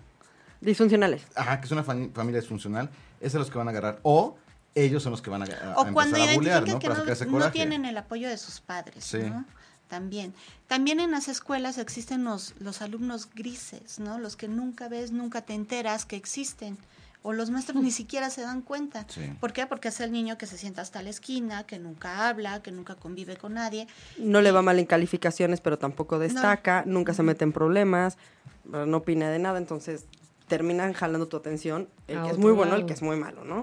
[0.61, 1.23] Disfuncionales.
[1.35, 3.99] Ajá, que es una fami- familia disfuncional, esos son los que van a agarrar.
[4.03, 4.37] O
[4.75, 6.89] ellos son los que van a, a- a o cuando empezar a bulear, que Para
[6.89, 7.53] no, sacar ese no coraje.
[7.53, 9.19] tienen el apoyo de sus padres, Sí.
[9.19, 9.45] ¿no?
[9.90, 10.33] También.
[10.68, 14.18] También en las escuelas existen los, los alumnos grises, ¿no?
[14.18, 16.79] Los que nunca ves, nunca te enteras que existen.
[17.22, 19.05] o los maestros ni siquiera se dan cuenta.
[19.09, 19.20] Sí.
[19.40, 19.66] ¿Por qué?
[19.66, 22.94] Porque es el niño que se sienta hasta la esquina, que nunca habla, que nunca
[22.94, 23.87] convive con nadie.
[24.16, 28.16] No le va mal en calificaciones, pero tampoco destaca, nunca se mete en problemas,
[28.64, 30.07] no opina de nada, entonces
[30.46, 33.44] terminan jalando tu atención, el A que es muy bueno, el que es muy malo,
[33.44, 33.62] ¿no?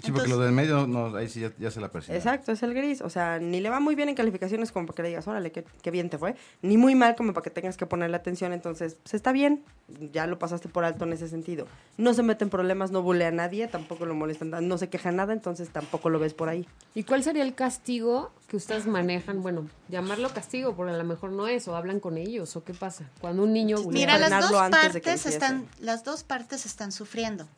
[0.00, 2.16] Sí, porque Entonces- lo del medio, no, ahí sí ya, ya se la percibe.
[2.16, 3.00] Exacto, es el gris.
[3.00, 5.50] O sea, ni le va muy bien en calificaciones como para que le digas, órale,
[5.50, 6.36] qué, qué bien te fue.
[6.62, 8.52] Ni muy mal como para que tengas que ponerle atención.
[8.52, 9.64] Entonces, pues está bien.
[10.12, 11.66] Ya lo pasaste por alto en ese sentido.
[11.96, 15.10] No se mete en problemas, no bulea a nadie, tampoco lo molestan, no se queja
[15.10, 16.66] nada, entonces tampoco lo ves por ahí.
[16.94, 19.42] ¿Y cuál sería el castigo que ustedes manejan?
[19.42, 22.74] Bueno, llamarlo castigo, porque a lo mejor no es, o hablan con ellos, o qué
[22.74, 23.10] pasa.
[23.20, 23.82] Cuando un niño...
[23.82, 24.16] bulea.
[24.16, 27.48] Mira, las dos antes de que partes están, las dos partes están sufriendo.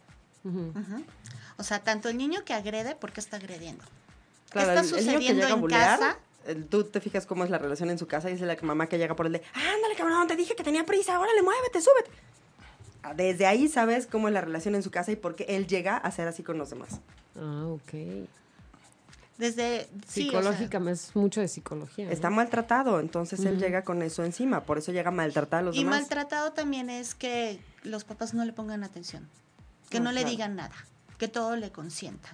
[1.59, 3.85] O sea, tanto el niño que agrede, ¿por qué está agrediendo?
[4.51, 6.19] Claro, está niño que sucediendo llega a en bulear, casa?
[6.47, 8.87] el- tú te fijas cómo es la relación en su casa y es la mamá
[8.89, 12.11] que llega por el de, ándale cabrón, te dije que tenía prisa, órale, muévete, súbete.
[13.03, 15.67] Ah, Desde ahí sabes cómo es la relación en su casa y por qué él
[15.67, 17.01] llega a ser así con los demás.
[17.39, 18.27] Ah, ok.
[19.39, 22.05] Desde sí, o sea, Psicológicamente, es mucho de psicología.
[22.07, 22.11] ¿no?
[22.13, 25.77] Está maltratado, entonces él llega con eso encima, por eso llega a maltratar a los
[25.77, 26.01] y demás.
[26.01, 29.27] maltratado también es que los papás no le pongan atención,
[29.91, 30.75] que No, no, le digan nada,
[31.19, 32.33] que todo le consientan.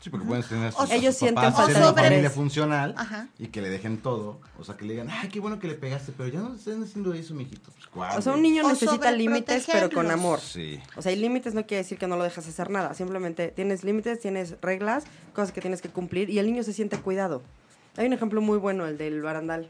[0.00, 2.94] Sí, porque pueden tener a O sus, sus ellos sienten papás, de una familia funcional
[2.96, 3.28] Ajá.
[3.38, 4.38] y que le dejen todo.
[4.58, 6.82] O sea, que le digan, ay, qué bueno que le pegaste, pero ya no están
[6.82, 7.72] haciendo eso, mijito.
[7.72, 10.38] Pues, ¿cuál, O sea, un niño O necesita límites, pero con amor.
[10.38, 10.80] Sí.
[10.96, 12.94] O sea, y límites no quiere decir que no lo dejas hacer nada.
[12.94, 16.98] Simplemente tienes límites, tienes reglas, cosas que tienes que cumplir y el niño se siente
[16.98, 17.42] cuidado.
[17.96, 19.68] Hay un ejemplo muy bueno, el del barandal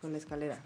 [0.00, 0.58] con la escalera.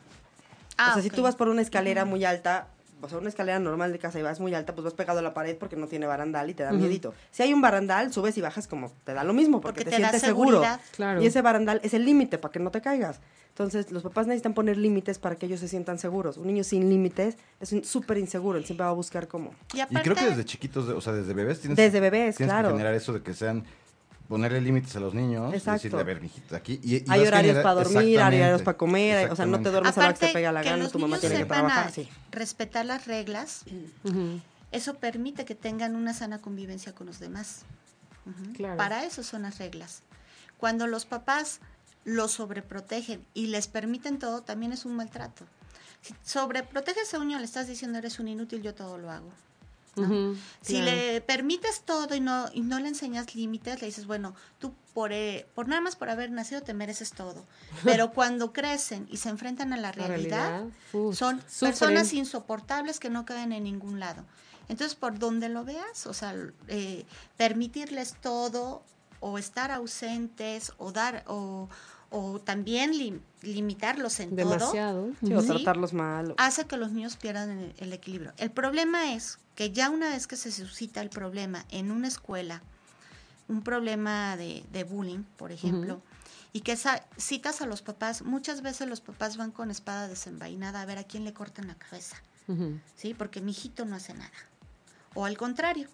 [0.78, 2.68] Ah, o sea, si tú vas por una escalera muy alta,
[3.02, 5.22] o sea, una escalera normal de casa y vas muy alta, pues vas pegado a
[5.22, 7.12] la pared porque no tiene barandal y te da miedito.
[7.30, 9.96] Si hay un barandal, subes y bajas como te da lo mismo porque, Porque te,
[9.96, 10.62] te da sientes seguro.
[10.92, 11.22] Claro.
[11.22, 13.20] Y ese barandal es el límite para que no te caigas.
[13.48, 16.38] Entonces, los papás necesitan poner límites para que ellos se sientan seguros.
[16.38, 19.54] Un niño sin límites es súper inseguro, él siempre va a buscar cómo.
[19.74, 22.68] Y creo que desde chiquitos, o sea, desde bebés tienes Desde bebés, tienes claro.
[22.68, 23.64] que generar eso de que sean
[24.32, 25.72] ponerle límites a los niños, Exacto.
[25.72, 29.30] decirle, a ver, mijito, aquí y, y hay horarios para dormir, hay horarios para comer,
[29.30, 30.88] o sea, no te duermes a la hora que te aparte pega la que gana,
[30.88, 32.08] tu mamá tiene que trabajar, sí.
[32.30, 33.66] respetar las reglas,
[34.70, 37.66] eso permite que tengan una sana convivencia con los demás.
[38.56, 38.78] Claro.
[38.78, 40.02] Para eso son las reglas.
[40.56, 41.60] Cuando los papás
[42.06, 45.44] los sobreprotegen y les permiten todo, también es un maltrato.
[46.00, 49.30] Si sobreproteges a un niño, le estás diciendo eres un inútil, yo todo lo hago.
[49.94, 50.84] Si claro.
[50.90, 55.12] le permites todo y no, y no le enseñas límites, le dices, bueno, tú por,
[55.12, 57.44] eh, por nada más por haber nacido te mereces todo.
[57.84, 61.70] Pero cuando crecen y se enfrentan a la La realidad, realidad, uf, son sufren.
[61.70, 64.24] personas insoportables que no caen en ningún lado.
[64.68, 66.34] Entonces, por donde lo veas, o sea,
[66.68, 67.04] eh,
[67.36, 68.82] permitirles todo
[69.20, 71.68] o estar ausentes o dar o,
[72.12, 75.10] o también lim- limitarlos en todo Demasiado.
[75.24, 75.48] Sí, o Sí.
[75.48, 76.34] tratarlos mal.
[76.38, 78.32] hace que los niños pierdan el, el equilibrio.
[78.36, 82.62] El problema es que ya una vez que se suscita el problema en una escuela,
[83.48, 86.00] un problema de, de bullying, por ejemplo,
[86.52, 90.82] y que sa- citas a los papás, muchas veces los papás van con espada desenvainada
[90.82, 92.16] a ver a quién le cortan la cabeza.
[92.96, 93.14] ¿sí?
[93.14, 94.30] Porque mi hijito no hace nada.
[95.14, 95.88] O al contrario,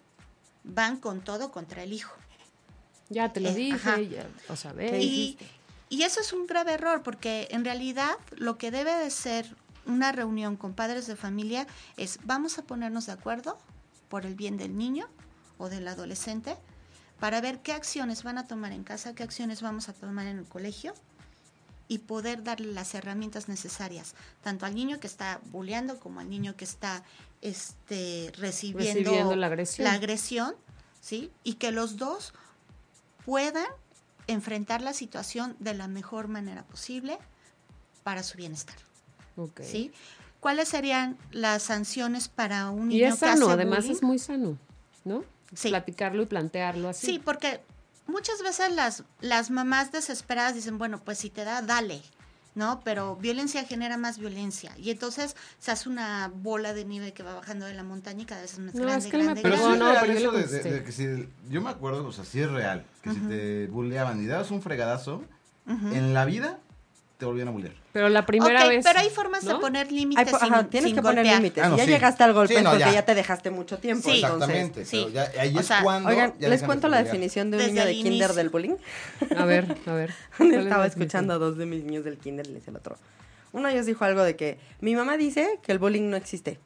[0.65, 2.13] van con todo contra el hijo.
[3.09, 4.89] Ya te lo Eh, dije, ya, o sea, ve.
[4.89, 5.37] ¿Qué Y?
[5.89, 10.11] Y eso es un grave error, porque en realidad lo que debe de ser una
[10.11, 11.65] reunión con padres de familia
[11.97, 13.57] es vamos a ponernos de acuerdo
[14.07, 15.07] por el bien del niño
[15.57, 16.55] o del adolescente
[17.19, 20.37] para ver qué acciones van a tomar en casa, qué acciones vamos a tomar en
[20.37, 20.93] el colegio
[21.87, 26.55] y poder darle las herramientas necesarias, tanto al niño que está bulleando como al niño
[26.55, 27.03] que está
[27.41, 29.85] este, recibiendo, Recibiendo la agresión.
[29.85, 30.55] la agresión,
[31.01, 31.31] ¿sí?
[31.43, 32.33] Y que los dos
[33.25, 33.65] puedan
[34.31, 37.17] enfrentar la situación de la mejor manera posible
[38.03, 38.75] para su bienestar.
[39.61, 39.91] ¿sí?
[40.39, 43.95] ¿Cuáles serían las sanciones para un Y niño es que sano, hace además bullying?
[43.95, 44.57] es muy sano,
[45.05, 45.23] ¿no?
[45.53, 45.69] Sí.
[45.69, 47.05] Platicarlo y plantearlo así.
[47.05, 47.61] Sí, porque
[48.07, 52.01] muchas veces las, las mamás desesperadas dicen, bueno, pues si te da, dale,
[52.59, 52.81] ¿no?
[52.83, 54.71] Pero violencia genera más violencia.
[54.77, 58.25] Y entonces se hace una bola de nieve que va bajando de la montaña y
[58.25, 60.13] cada vez es más No, grande, es que grande, Pero sí es no, real pero
[60.13, 60.73] yo eso le de, de- contesté.
[60.73, 64.21] de que si, yo me acuerdo, o sea, sí es real, que si te bulleaban
[64.21, 65.23] y dabas un fregadazo,
[65.65, 66.59] en la vida
[67.19, 67.73] te volvían a bullear.
[67.91, 68.83] Pero la primera vez.
[68.85, 71.61] pero hay formas de poner límites po- sin, ajá, tienes sin que poner límites.
[71.61, 71.91] Ah, no, Si ya sí.
[71.91, 72.93] llegaste al golpe Sí, no, porque ya.
[72.93, 73.05] ya.
[73.05, 74.09] te dejaste mucho tiempo.
[74.09, 74.21] Sí.
[74.23, 74.85] entonces- Exactamente.
[74.85, 75.07] sí.
[75.11, 76.07] pero ya, ahí O es sea, cuando.
[76.09, 78.75] Oigan, ya les de cuento la definición de un Desde niño de kinder del bullying.
[79.37, 80.13] A ver, a ver.
[80.37, 82.71] ¿Cuál es la Estaba escuchando a dos de mis niños del kinder y le decía
[82.71, 82.95] el otro.
[83.51, 86.57] Uno de ellos dijo algo de que mi mamá dice que el bullying no existe.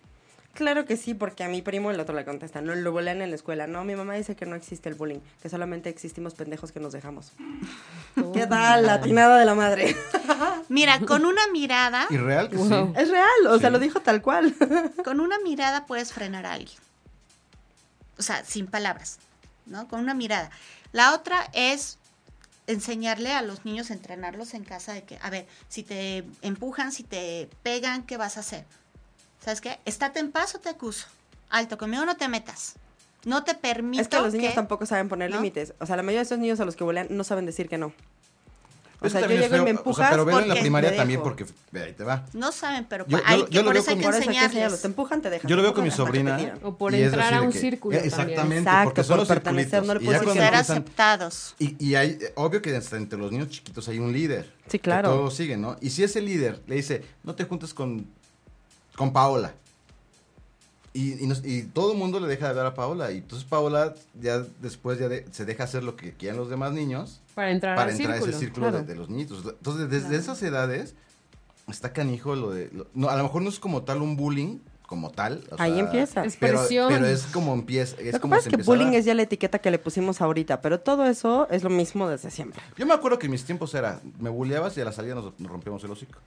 [0.53, 3.31] Claro que sí, porque a mi primo el otro le contesta, no lo bullean en
[3.31, 3.65] la escuela.
[3.65, 6.93] No, mi mamá dice que no existe el bullying, que solamente existimos pendejos que nos
[6.93, 7.31] dejamos.
[8.33, 8.85] ¿Qué tal?
[8.85, 9.95] La atinada de la madre.
[10.69, 12.93] Mira, con una mirada, Y real que Wow.
[12.95, 13.01] sí.
[13.01, 14.53] es real, o sea, lo dijo tal cual.
[15.03, 16.77] con una mirada puedes frenar a alguien.
[18.19, 19.17] o sea, sin palabras,
[19.65, 19.87] ¿no?
[19.87, 20.51] Con una mirada.
[20.91, 21.97] La otra es
[22.67, 27.01] enseñarle a los niños, entrenarlos en casa de que, a ver, si te empujan, si
[27.03, 28.65] te pegan, ¿qué vas a hacer?
[29.43, 29.79] ¿Sabes qué?
[29.85, 31.07] Estate en paz o te acuso.
[31.49, 32.75] Alto, conmigo no te metas.
[33.25, 35.37] No te permito Es que los niños que- tampoco saben poner ¿no?
[35.37, 35.73] límites.
[35.79, 37.77] O sea, la mayoría de esos niños a los que bolean no saben decir que
[37.77, 37.93] no.
[39.01, 40.55] O Eso sea, yo llego y me feo, o sea, empujas pero velo en la
[40.55, 42.25] primaria también porque ve, ahí te va.
[42.31, 44.23] No saben, pero Yo- hay que, por veo eso hay con- que Por eso hay
[44.23, 44.43] que enseñarlos.
[44.51, 44.81] enseñarles.
[44.81, 45.49] Te empujan, te dejan.
[45.49, 46.53] Yo lo veo con mi que sobrina.
[46.63, 48.13] O por entrar a un que- círculo eh, también.
[48.29, 49.87] Exactamente, Exacto, porque son por los pertenecer, circulitos.
[49.87, 51.55] no le puedes ya Por cuando ser empiezan- aceptados.
[51.59, 54.53] Y, y hay, obvio que entre los niños chiquitos hay un líder.
[54.67, 55.09] Sí, que claro.
[55.09, 55.75] todos siguen, ¿no?
[55.81, 58.07] Y si ese líder le dice, no te juntes con,
[58.95, 59.53] con Paola.
[60.95, 63.11] Y, y, nos- y todo el mundo le deja de hablar a Paola.
[63.11, 66.71] Y entonces Paola ya después ya de- se deja hacer lo que quieran los demás
[66.71, 68.85] niños Para entrar para al entrar a ese círculo de- claro.
[68.87, 69.43] de, los niñitos.
[69.43, 70.93] Entonces, desde esas edades,
[71.67, 72.69] está canijo lo de...
[72.71, 75.43] lo- no, a lo mejor no es como tal un bullying, como tal.
[75.49, 76.23] o Ahí sea, empieza.
[76.25, 77.95] Es Pero, pero es como empieza.
[77.95, 79.79] Es Lo que como pasa es que a bullying es ya la etiqueta que le
[79.79, 82.61] pusimos ahorita, pero todo eso es lo mismo desde siempre.
[82.77, 85.39] Yo me acuerdo que en mis tiempos era, me bulleabas y a la salida nos,
[85.39, 86.19] nos rompíamos el hocico.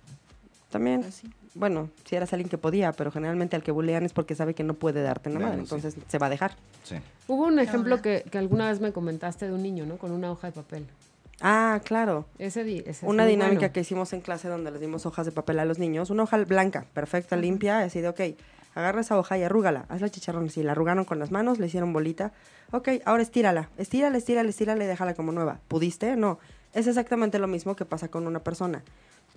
[0.71, 1.31] También, sí.
[1.55, 4.65] bueno, si eras alguien que podía, pero generalmente al que bulean es porque sabe que
[4.65, 5.37] no puede darte sí.
[5.61, 6.57] entonces se va a dejar.
[6.83, 6.97] Sí.
[7.29, 9.97] Hubo un ejemplo que, que alguna vez me comentaste de un niño, ¿no?
[9.97, 10.87] Con una hoja de papel.
[11.41, 12.27] Ah, claro.
[12.39, 13.73] Ese, di- ese es Una dinámica bueno.
[13.73, 16.39] que hicimos en clase donde les dimos hojas de papel a los niños, una hoja
[16.45, 18.21] blanca, perfecta, limpia, así de, ok,
[18.75, 21.93] agarra esa hoja y arrúgala, hazla chicharrón, así, la arrugaron con las manos, le hicieron
[21.93, 22.33] bolita,
[22.73, 25.61] ok, ahora estírala, estírala, estírala, estírala y déjala como nueva.
[25.69, 26.17] ¿Pudiste?
[26.17, 26.39] No.
[26.75, 28.83] Es exactamente lo mismo que pasa con una persona.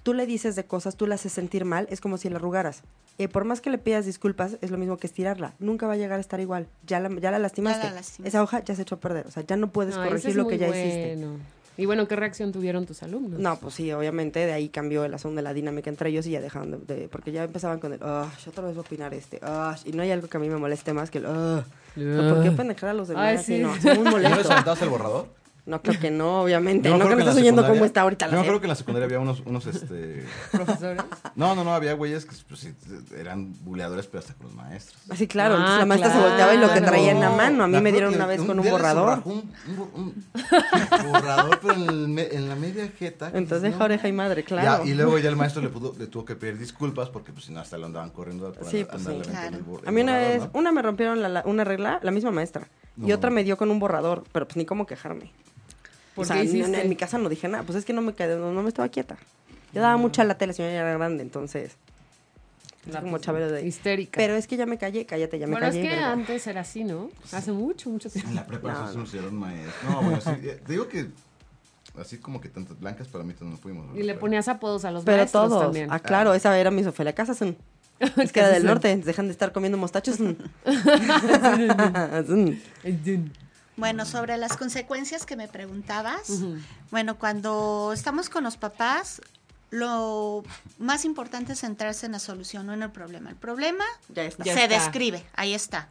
[0.03, 2.83] Tú le dices de cosas, tú la haces sentir mal, es como si la arrugaras.
[3.17, 5.53] Eh, por más que le pidas disculpas, es lo mismo que estirarla.
[5.59, 6.67] Nunca va a llegar a estar igual.
[6.87, 7.83] Ya la, ya la lastimaste.
[7.91, 8.27] lastimaste.
[8.27, 9.27] Esa hoja ya se echó a perder.
[9.27, 11.15] O sea, ya no puedes No, corregir es lo que ya hiciste.
[11.17, 11.37] bueno.
[11.77, 13.39] Y bueno, ¿qué reacción tuvieron tus alumnos?
[13.39, 16.31] No, pues sí, obviamente de ahí cambió el asunto de la dinámica entre ellos y
[16.31, 18.85] ya dejaron de, de- porque ya empezaban con el, ah, yo otra vez voy a
[18.85, 21.25] opinar este, ah, y no hay algo que a mí me moleste más que el,
[21.27, 21.63] ah,
[21.95, 23.23] ¿por qué pendejar a los demás?
[23.25, 24.51] Ay, Sí, no, es muy ¿Y no les molesto.
[24.51, 25.27] aventaste el borrador?
[25.69, 28.01] No, creo que no, obviamente, Yo me no acuerdo que la estás oyendo cómo está
[28.01, 28.61] ahorita Yo la acuerdo gente.
[28.61, 30.25] que en la secundaria había unos, unos este...
[30.51, 31.03] ¿Profesores?
[31.35, 32.67] No, no, no, había güeyes que pues,
[33.15, 34.99] eran buleadores, pero hasta con los maestros.
[35.09, 36.23] Así, claro, Ah, entonces la maestra claro.
[36.23, 38.15] se volteaba y lo que traía en la No, mano, a mí me dieron que
[38.17, 39.21] una vez con un borrador.
[39.25, 43.31] Un, un bo- un borrador, pero en, el me- en la media jeta.
[43.31, 44.83] que Entonces deja no, oreja y madre, claro.
[44.83, 47.45] Ya, y luego ya el maestro le, pudo, le tuvo que pedir disculpas porque pues
[47.45, 49.09] si no hasta lo andaban corriendo por Sí, pues, sí.
[49.11, 50.49] el A mí una borrador, vez, ¿no?
[50.53, 52.67] una me rompieron la- la- una regla, la misma maestra,
[53.01, 55.31] y otra me dio con un borrador, pero pues ni cómo quejarme.
[56.15, 56.81] ¿Por o sea, qué en- hiciste?
[56.81, 58.69] En, mi casa no dije nada, pues es que no me quedé, no, no me
[58.69, 59.17] estaba quieta.
[59.73, 61.73] Yo daba mucha la tele, la señora ya era grande, entonces.
[62.91, 63.67] La como pues, chabelo de.
[63.67, 64.13] histérica.
[64.17, 65.83] Pero es que ya me callé, cállate, ya me bueno, callé.
[65.83, 67.11] es que antes era así, ¿no?
[67.31, 68.29] Hace mucho, mucho tiempo.
[68.29, 69.03] En la prepa No, nos no.
[69.03, 69.89] hicieron maestro.
[69.89, 71.07] No, bueno, sí, te digo que
[71.99, 73.85] así como que tantas blancas para mí no fuimos.
[73.87, 73.97] ¿no?
[73.99, 75.61] Y le ponías apodos a los Pero maestros todos.
[75.63, 75.89] también.
[75.91, 77.55] Ah, claro, esa era mi Sofía Casasun.
[78.17, 80.17] Es que era del norte, dejan de estar comiendo mostachos.
[83.79, 86.29] Bueno, sobre las consecuencias que me preguntabas,
[86.91, 89.21] bueno, cuando estamos con los papás,
[89.71, 90.43] lo
[90.77, 93.29] más importante es centrarse en la solución, no en el problema.
[93.29, 94.43] El problema Ya está.
[94.43, 94.75] Ya se está.
[94.75, 95.87] describe, ahí está,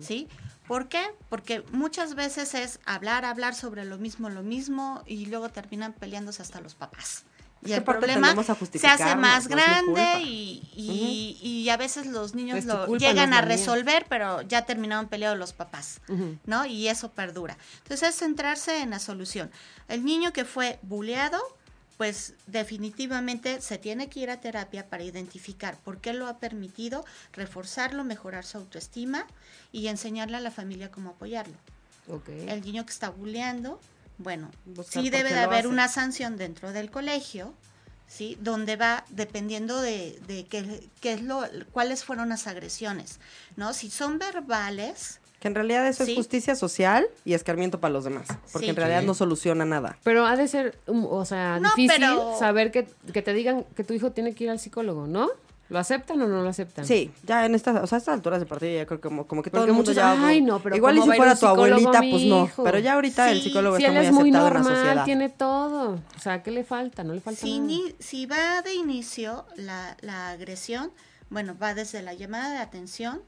[0.00, 0.28] ¿sí?
[0.66, 1.02] ¿Por qué?
[1.28, 6.42] Porque muchas veces es hablar, hablar sobre lo mismo, lo mismo, y luego terminan peleándose
[6.42, 7.24] hasta los papás.
[7.62, 8.34] Y el problema
[8.72, 13.36] se hace más grande y, y- y a veces los niños lo culpa, llegan no
[13.36, 16.00] a resolver, pero ya terminaron peleados los papás.
[16.08, 16.38] Ujú.
[16.46, 16.64] ¿no?
[16.64, 17.58] Y eso perdura.
[17.82, 19.50] Entonces es centrarse en la solución.
[19.88, 21.38] El niño que fue buleado,
[21.98, 27.04] pues definitivamente se tiene que ir a terapia para identificar por qué lo ha permitido,
[27.34, 29.26] reforzarlo, mejorar su autoestima
[29.70, 31.54] y enseñarle a la familia cómo apoyarlo.
[32.08, 32.28] Ok.
[32.30, 33.78] El niño que está buleando,
[34.22, 35.68] bueno, Buscar sí debe de haber hace.
[35.68, 37.54] una sanción dentro del colegio,
[38.06, 38.36] ¿sí?
[38.40, 43.18] Donde va dependiendo de, de qué, qué es lo, cuáles fueron las agresiones,
[43.56, 43.72] ¿no?
[43.72, 46.10] Si son verbales, Que en realidad eso Sí.
[46.10, 48.26] es justicia social y escarmiento para los demás.
[48.52, 48.70] Porque Sí.
[48.70, 49.06] en realidad Sí.
[49.06, 49.96] no soluciona nada.
[50.04, 53.64] Pero ha de ser, um, o sea, No, difícil pero- saber que, que te digan
[53.74, 55.30] que tu hijo tiene que ir al psicólogo, ¿no?
[55.70, 56.84] ¿Lo aceptan o no lo aceptan?
[56.84, 59.26] Sí, ya en estas, o sea, a estas alturas de partido ya creo que como,
[59.26, 60.26] como que todo Porque el mundo muchos, ya...
[60.26, 62.50] ay, no, pero Igual y ¿cómo si fuera tu abuelita, pues no.
[62.62, 64.76] Pero ya ahorita el psicólogo Si está él muy es muy aceptado en la normal,
[64.76, 65.04] sociedad.
[65.04, 65.90] tiene todo.
[66.16, 67.04] O sea, ¿qué le falta?
[67.04, 67.66] No le falta Si, nada.
[67.68, 70.90] ni- si va de inicio la, la agresión,
[71.30, 73.22] bueno, va desde la llamada de atención,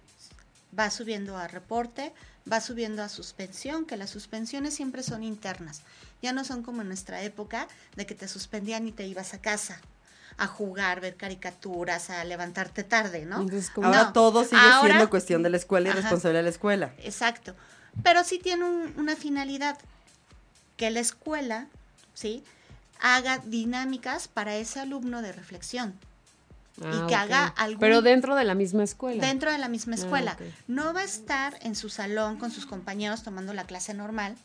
[0.77, 2.13] va subiendo a reporte,
[2.51, 5.83] va subiendo a suspensión, que las suspensiones siempre son internas.
[6.23, 9.39] Ya no son como en nuestra época de que te suspendían y te ibas a
[9.41, 9.81] casa
[10.39, 13.41] a jugar, ver caricaturas, a levantarte tarde, ¿no?
[13.41, 13.71] Entonces.
[13.77, 16.93] Ahora No, todo sigue ahora- siendo cuestión de la escuela y responsabilidad de la escuela.
[16.99, 17.55] Exacto.
[18.03, 19.79] Pero sí tiene un- una finalidad,
[20.77, 21.67] que la escuela,
[22.15, 22.43] ¿sí?
[23.01, 25.95] Haga dinámicas para ese alumno de reflexión.
[26.83, 27.21] Ah, y que ok.
[27.21, 29.25] haga algún Pero dentro de la misma escuela.
[29.27, 30.37] dentro de la misma Ah, escuela.
[30.69, 34.37] No va a estar en su salón con sus compañeros tomando la clase normal,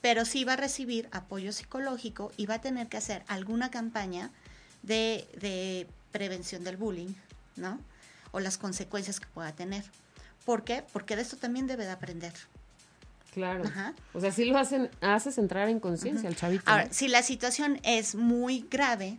[0.00, 4.30] pero sí va a recibir apoyo psicológico y va a tener que hacer alguna campaña
[4.82, 7.14] de, de prevención del bullying,
[7.56, 7.78] ¿no?
[8.32, 9.84] O las consecuencias que pueda tener.
[10.44, 10.84] ¿Por qué?
[10.92, 12.32] Porque de esto también debe de aprender.
[13.32, 13.64] Claro.
[13.64, 13.94] Ajá.
[14.12, 16.64] O sea, sí lo hacen, haces entrar en conciencia al chavito.
[16.66, 16.92] Ahora, ¿no?
[16.92, 19.18] si la situación es muy grave,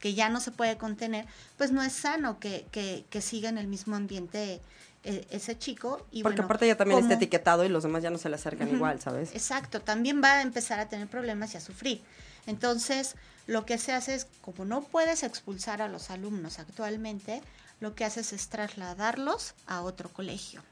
[0.00, 1.26] que ya no se puede contener,
[1.56, 4.60] pues no es sano que, que, que siga en el mismo ambiente
[5.02, 6.06] eh, ese chico.
[6.10, 8.36] Y Porque bueno, aparte ya también está etiquetado y los demás ya no se le
[8.36, 9.34] acercan igual, ¿sabes?
[9.34, 12.02] Exacto, también va a empezar a tener problemas y a sufrir.
[12.46, 13.14] Entonces,
[13.46, 17.42] lo que se hace es, como no puedes expulsar a los alumnos actualmente,
[17.80, 20.62] lo que haces es trasladarlos a otro colegio,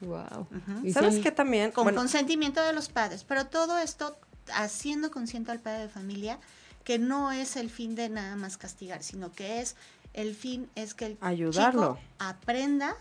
[0.00, 0.46] Wow.
[0.82, 1.70] Y ¿Sabes qué también?
[1.70, 3.24] con Bueno, consentimiento de los padres.
[3.24, 4.16] Pero todo esto
[4.52, 6.38] haciendo consciente al padre de familia
[6.82, 9.76] que no es el fin de nada más castigar, sino que es
[10.12, 11.94] el fin es que el Ayudarlo.
[11.96, 12.94] chico aprenda,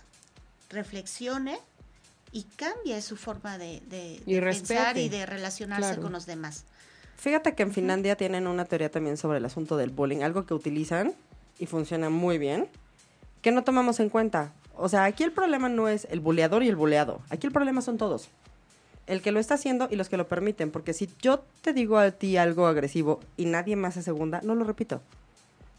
[0.69, 1.59] reflexione
[2.31, 6.01] y cambie su forma de, de- Y de pensar y de relacionarse Claro.
[6.01, 6.63] con los demás.
[7.17, 10.53] Fíjate que en Finlandia tienen una teoría también sobre el asunto del bullying, algo que
[10.53, 11.13] utilizan
[11.59, 12.67] y funciona muy bien,
[13.41, 14.53] que no tomamos en cuenta.
[14.75, 17.81] O sea, aquí el problema no es el buleador y el buleado, aquí el problema
[17.81, 18.29] son todos.
[19.05, 21.97] El que lo está haciendo y los que lo permiten, porque si yo te digo
[21.97, 25.01] a ti algo agresivo y nadie más se segunda, no lo repito.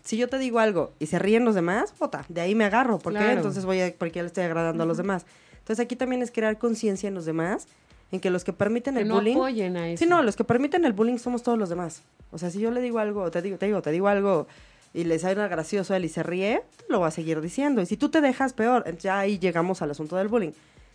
[0.05, 2.99] Si yo te digo algo y se ríen los demás, puta, de ahí me agarro,
[2.99, 3.33] ¿por qué?
[3.33, 5.25] Entonces voy a, porque ya le estoy agradando a los demás.
[5.59, 7.67] Entonces aquí también es crear conciencia en los demás,
[8.15, 10.05] en que los que permiten que el no bullying apoyen a eso.
[10.05, 12.03] Sí, no, los que permiten el bullying somos todos los demás.
[12.31, 14.47] O sea, si yo le digo algo, te digo, te digo, te digo algo
[14.93, 17.83] y le sale gracioso a él y se ríe, lo va a seguir diciendo.
[17.83, 18.97] Y si tú te dejas, peor.
[18.99, 20.53] Ya ahí llegamos al asunto del bullying.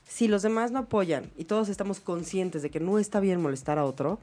[0.07, 3.77] Si los demás no apoyan y todos estamos conscientes de que no está bien molestar
[3.77, 4.17] a otro,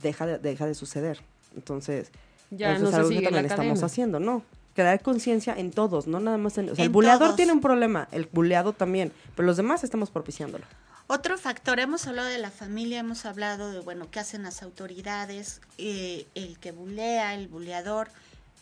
[0.00, 1.20] deja de, deja de suceder.
[1.56, 2.12] Entonces,
[2.50, 4.42] Ya eso no es algo que también estamos haciendo, ¿no?
[4.74, 6.70] Crear conciencia en todos, no nada más en...
[6.70, 7.36] O sea, el buleador todos.
[7.36, 10.64] tiene un problema, el buleado también, pero los demás estamos propiciándolo.
[11.10, 15.62] Otro factor, hemos hablado de la familia, hemos hablado de, bueno, qué hacen las autoridades,
[15.78, 18.10] eh, el que bulea, el buleador,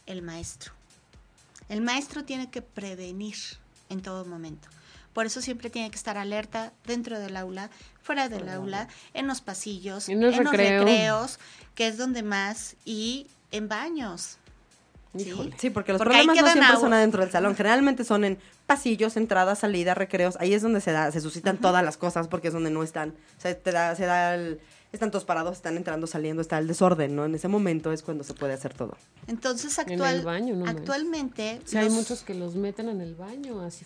[0.07, 0.73] el maestro.
[1.69, 3.37] El maestro tiene que prevenir
[3.89, 4.69] en todo momento.
[5.13, 7.69] Por eso siempre tiene que estar alerta dentro del aula,
[8.01, 10.85] fuera del aula, en los pasillos, En los recreo.
[10.85, 11.41] recreos,
[11.75, 14.39] que es donde más, y en baños.
[15.19, 15.51] ¿Sí?
[15.59, 16.81] Sí, porque los Porque problemas no siempre agua.
[16.81, 17.55] son adentro del salón.
[17.57, 20.37] Generalmente son en pasillos, entradas, salidas, recreos.
[20.41, 23.11] Ahí es donde se da, se suscitan todas las cosas porque es donde no están.
[23.39, 24.61] O sea, te da, se da el,
[24.93, 27.25] están todos parados, están entrando, saliendo, está el desorden, ¿no?
[27.27, 28.97] En ese momento es cuando se puede hacer todo.
[29.27, 30.81] Entonces, En el actual, baño, no manches.
[30.81, 31.61] actualmente...
[31.65, 33.85] Sí, hay muchos que los meten en el baño, así.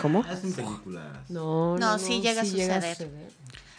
[0.00, 0.20] ¿Cómo?
[0.28, 1.30] Hacen películas.
[1.30, 3.08] No, no, No, no, sí llega a suceder.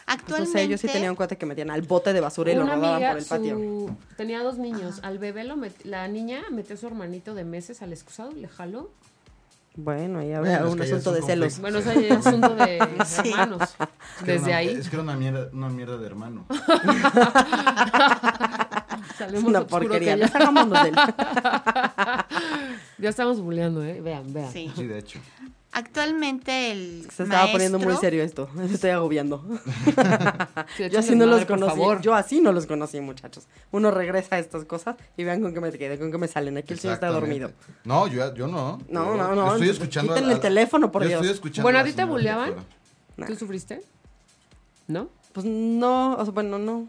[0.06, 0.60] Pues no Actualmente...
[0.60, 2.94] sé, yo sí tenía un cuate que metían al bote de basura y lo rodaban
[2.94, 3.56] amiga, por el patio.
[3.56, 5.00] su- tenía dos niños.
[5.02, 8.36] Al bebé lo met- la niña metió a su hermanito de meses al excusado y
[8.36, 8.92] le jaló.
[9.78, 11.60] Bueno, ahí Bueno, había es un ya asunto de celos.
[11.60, 13.30] Bueno, ese es asunto de Sí.
[13.32, 13.62] hermanos.
[13.64, 16.46] Es que era Desde una- ahí Es que era una mierda, una mierda de hermano.
[19.18, 20.16] sale Es una porquería.
[20.18, 20.28] ya.
[20.28, 20.96] De él.
[22.98, 24.00] Ya estamos bulleando, ¿eh?
[24.02, 24.52] Vean, vean.
[24.52, 24.72] Sí.
[24.76, 25.20] Sí, de hecho.
[25.78, 28.50] Actualmente el Se estaba poniendo muy serio esto.
[28.54, 29.44] Me estoy agobiando.
[30.78, 32.02] Sí, Yo así no los madre, conocí.
[32.02, 33.48] Yo así no los conocí, muchachos.
[33.72, 36.58] Uno regresa a estas cosas y vean con qué me quedé, con qué me salen.
[36.58, 37.52] Aquí el señor está dormido.
[37.84, 38.80] No, yo, yo no.
[38.88, 40.14] No, Yo no, no, Estoy escuchando.
[40.14, 41.22] quítenle el teléfono, por yo Dios.
[41.22, 42.56] Estoy escuchando Bueno, ¿a ti te buleaban?
[43.18, 43.28] Nah.
[43.28, 43.82] ¿Tú sufriste?
[44.88, 45.10] ¿No?
[45.34, 46.88] Pues no, o sea, bueno, no.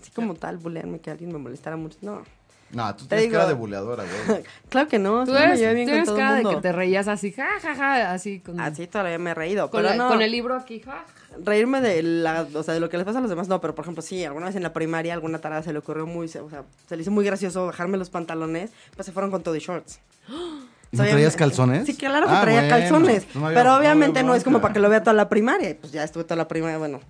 [0.00, 1.98] Así como tal, bulearme que alguien me molestara mucho.
[2.02, 2.22] No.
[2.70, 4.42] No, tú Te tienes digo- cara de buleadora, güey.
[4.68, 5.24] Claro que no.
[5.24, 8.12] Tú eres, bien con tienes todo cara de que te reías así, ja, ja, ja,
[8.12, 9.70] así con, Así todavía me he reído.
[9.70, 10.08] con, pero la- no.
[10.08, 11.04] con el libro aquí, ja.
[11.42, 13.74] reírme de la, o sea, de lo que les pasa a los demás, no, pero
[13.74, 16.40] por ejemplo, sí, alguna vez en la primaria alguna tarada se le ocurrió muy, se-
[16.40, 19.56] o sea, se le hizo muy gracioso bajarme los pantalones, pues se fueron con todo
[19.56, 20.00] y shorts.
[20.90, 21.84] ¿Y no traías calzones?
[21.86, 24.42] Sí, claro que Ah, traía bueno, calzones, no había- pero no había obviamente no, es
[24.44, 26.78] como para que lo vea toda la primaria, y pues ya estuve toda la primaria,
[26.78, 27.00] bueno.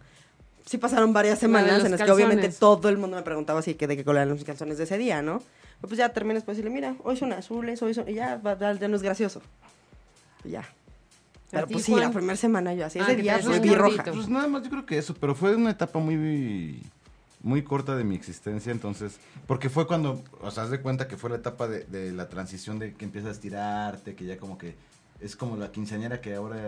[0.69, 3.87] Sí pasaron varias semanas en las que obviamente todo el mundo me preguntaba así que
[3.87, 5.39] de qué color eran los calzones de ese día, ¿no?
[5.81, 8.59] Pero pues ya terminas pues decirle, mira, hoy son azules, hoy son, y ya, va-
[8.59, 9.41] ya, no es gracioso.
[10.45, 10.69] Y ya.
[11.51, 12.05] Pero pues sí, Juan?
[12.05, 14.05] la primera semana yo así, Ah, ese que día vi roja.
[14.13, 16.83] Pues nada más yo creo que eso, pero fue una etapa muy
[17.41, 19.17] muy corta de mi existencia, entonces,
[19.47, 22.29] porque fue cuando, o sea, haz de cuenta que fue la etapa de, de la
[22.29, 24.75] transición de que empiezas a estirarte, que ya como que
[25.21, 26.59] es como la quinceañera que ahora...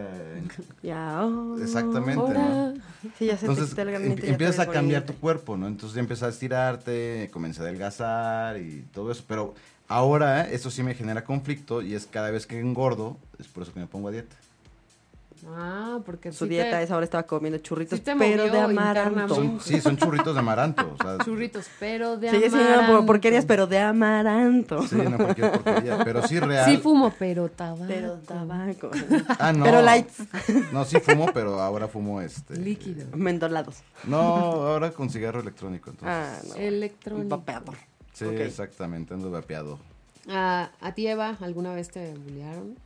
[0.82, 1.24] Ya.
[1.24, 2.72] oh, Exactamente, Ahora.
[2.72, 2.74] ¿no?
[3.18, 5.66] Sí, ya se Entonces el em- empiezas a cambiar tu cuerpo, ¿no?
[5.66, 9.54] Entonces ya empiezas a estirarte, comencé a adelgazar y todo eso, pero
[9.88, 13.72] ahora eso sí me genera conflicto y es cada vez que engordo, es por eso
[13.72, 14.36] que me pongo a dieta.
[15.48, 19.60] Ah, porque Su sí dieta te- es ahora estaba comiendo churritos, sí pero de amaranto.
[19.60, 20.94] Sí, son churritos de amaranto.
[20.98, 23.06] O sea, Churritos, pero de siendo amaranto.
[23.06, 24.82] porquerías, pero de amaranto.
[24.86, 26.04] Sí, no cualquier porquería.
[26.04, 26.70] Pero sí real.
[26.70, 27.84] Sí fumo, pero tabaco.
[27.88, 28.90] Pero tabaco.
[29.38, 29.64] Ah, no.
[29.64, 30.22] Pero lights.
[30.72, 32.56] No, sí fumo, pero ahora fumo este.
[32.56, 33.06] Líquido.
[33.16, 33.76] Mentolados.
[34.04, 35.90] No, ahora con cigarro electrónico.
[35.90, 36.08] Entonces.
[36.14, 36.54] Ah, no.
[36.56, 37.28] Electrónico.
[37.38, 37.72] Vapeado.
[38.12, 39.78] sí, exactamente, ando vapeado.
[40.28, 42.76] Ah, ¿A ti, Eva, alguna vez te bullearon?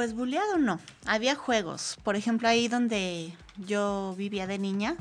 [0.00, 0.80] Pues buleado no.
[1.04, 1.98] Había juegos.
[2.02, 4.96] Por ejemplo, ahí donde yo vivía de niña,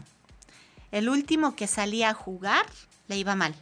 [0.92, 2.66] el último que salía a jugar
[3.08, 3.56] le iba mal.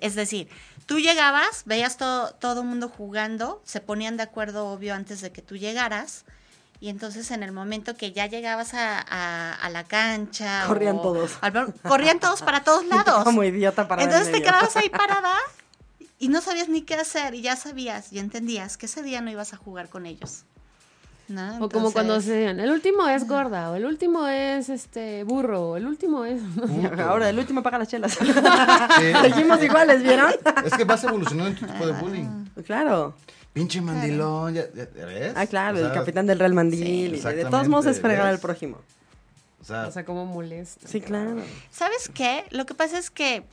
[0.00, 0.48] Es decir,
[0.86, 5.30] tú llegabas, veías todo todo el mundo jugando, se ponían de acuerdo, obvio, antes de
[5.30, 6.24] que tú llegaras.
[6.80, 10.64] Y entonces en el momento que ya llegabas a, a- a la cancha...
[10.66, 11.38] Corrían o todos.
[11.42, 13.22] al corrían todos para todos lados.
[13.22, 15.36] Como idiota para Entonces te quedabas ahí parada
[16.22, 19.30] y no sabías ni qué hacer y ya sabías y entendías que ese día no
[19.30, 20.44] ibas a jugar con ellos.
[21.28, 21.56] ¿no?
[21.64, 25.24] O como cuando Entonces, se decían, el último es gorda, o el último es este
[25.24, 26.40] burro, o el último es...
[26.54, 27.02] Puto.
[27.02, 28.12] Ahora, el último paga las chelas.
[28.12, 28.26] Sí.
[29.22, 30.30] Seguimos iguales, ¿vieron?
[30.64, 32.44] Es que vas evolucionando en tu tipo de bullying.
[32.66, 33.14] claro.
[33.52, 35.32] Pinche mandilón, ¿ya, ya- ya ves?
[35.36, 37.14] Ah, claro, O sea, el capitán del Real Mandil.
[37.16, 38.78] y de todos modos es fregar al prójimo.
[39.60, 40.86] O sea, O sea, como molesta.
[40.88, 41.36] Sí, claro.
[41.70, 42.44] ¿Sabes qué?
[42.50, 43.44] Lo que pasa es que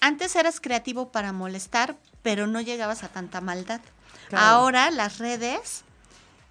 [0.00, 3.80] antes eras creativo para molestar, pero no llegabas a tanta maldad.
[4.28, 4.44] Claro.
[4.44, 5.84] Ahora las redes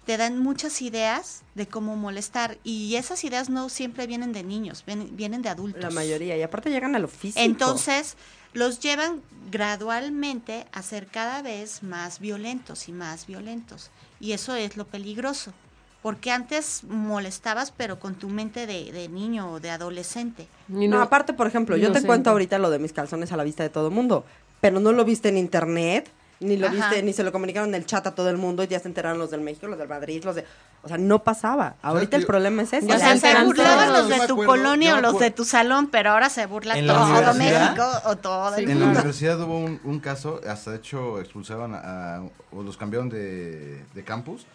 [0.08, 4.82] te dan muchas ideas de cómo molestar y esas ideas no siempre vienen de niños,
[4.86, 5.82] vienen, vienen de adultos.
[5.82, 6.36] La mayoría.
[6.36, 7.44] Y aparte llegan a lo físico.
[7.44, 8.16] Entonces,
[8.54, 13.90] los llevan gradualmente a ser cada vez más violentos y más violentos.
[14.18, 15.52] Y eso es lo peligroso.
[16.02, 20.46] Porque antes molestabas, pero con tu mente de, de niño o de adolescente.
[20.68, 23.42] Y No, aparte, por ejemplo, yo te cuento ahorita lo de mis calzones a la
[23.44, 24.24] vista de todo el mundo,
[24.60, 26.08] pero no lo viste en internet,
[26.40, 26.76] ni lo Ajá.
[26.76, 28.86] viste, ni se lo comunicaron en el chat a todo el mundo y ya se
[28.86, 30.44] enteraron los del México, los del Madrid, los de...
[30.84, 31.74] O sea, no pasaba.
[31.82, 32.86] Ahorita el yo- problema es ese.
[32.86, 35.88] O se sea, se burlaban los de tu acuerdo, colonia o los de tu salón,
[35.88, 39.00] pero ahora se burla todo México o todo el Sí, En la mundo.
[39.00, 41.78] universidad hubo un, un caso, hasta de hecho expulsaban a,
[42.18, 42.22] a-
[42.52, 44.46] o los cambiaron de, de campus.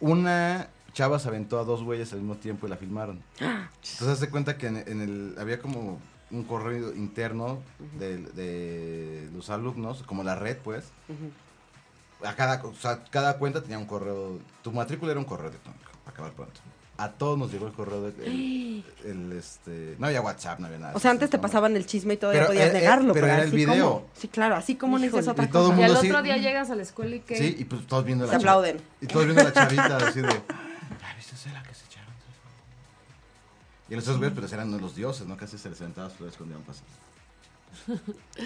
[0.00, 3.22] Una chava se aventó a dos güeyes al mismo tiempo y la filmaron.
[3.40, 7.62] Entonces haz de cuenta que en, en el había como un correo interno
[7.98, 10.90] de, de los alumnos, como la red pues.
[12.24, 15.90] A cada, o sea, cada cuenta tenía un correo, tu matrícula era un correo electrónico,
[16.04, 16.60] para acabar pronto.
[16.98, 20.78] A todos nos llegó el correo de, el, el, este, no había WhatsApp, no había
[20.78, 20.92] nada.
[20.94, 21.42] O sea, antes te ¿no?
[21.42, 23.12] pasaban el chisme y todavía Pero, podías eh, eh, negarlo.
[23.12, 23.90] pero era el así video.
[23.90, 25.32] como- sí, claro, así como necesitas Híjole.
[25.32, 25.80] otra Y todo cosa.
[25.80, 27.36] Y al otro día llegas a la escuela y que...
[27.36, 28.80] Sí, y pues todos viendo la chava- aplauden.
[29.02, 30.28] Y todos viendo a la chavita así de.
[30.48, 32.14] "Ah, ¿Viste esa la que se echaron?
[33.90, 35.36] Y los otros güeyes, pues eran los dioses, ¿no?
[35.36, 36.90] Casi se les aventaban las flores cuando iban pasando.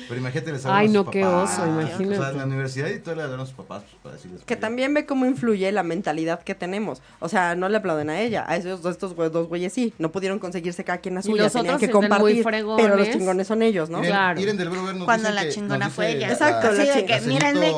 [0.09, 1.53] Pero imagínate, les Ay, a no, sus qué papás.
[1.55, 2.16] oso, O imagínate.
[2.16, 4.43] sea, en la universidad y todo le hablan a sus papás pues, para decirles.
[4.45, 7.01] Que "Oye, también ve cómo influye la mentalidad que tenemos.
[7.20, 8.45] O sea, no le aplauden a ella.
[8.47, 9.95] A esos dos, estos güeyes- dos güeyes sí.
[9.99, 11.49] No pudieron conseguirse cada quien la Y suya.
[11.51, 12.43] Tenían otros que compartir.
[12.43, 12.85] fregones.
[12.85, 13.99] Pero los chingones son ellos, ¿no?
[13.99, 14.41] Miren, Claro.
[14.41, 16.26] Iren del Brother nos Cuando dicen la que- chingona nos fue ella.
[16.28, 17.68] la- Exacto, la que, mírenle.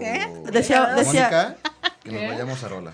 [0.00, 0.26] ¿Eh?
[0.52, 1.56] Decía- decía- Mónica,
[2.02, 2.28] que nos ¿Qué?
[2.28, 2.92] vayamos a Rola.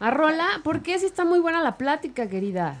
[0.00, 2.80] A Rola, ¿por qué si está muy buena la plática, querida?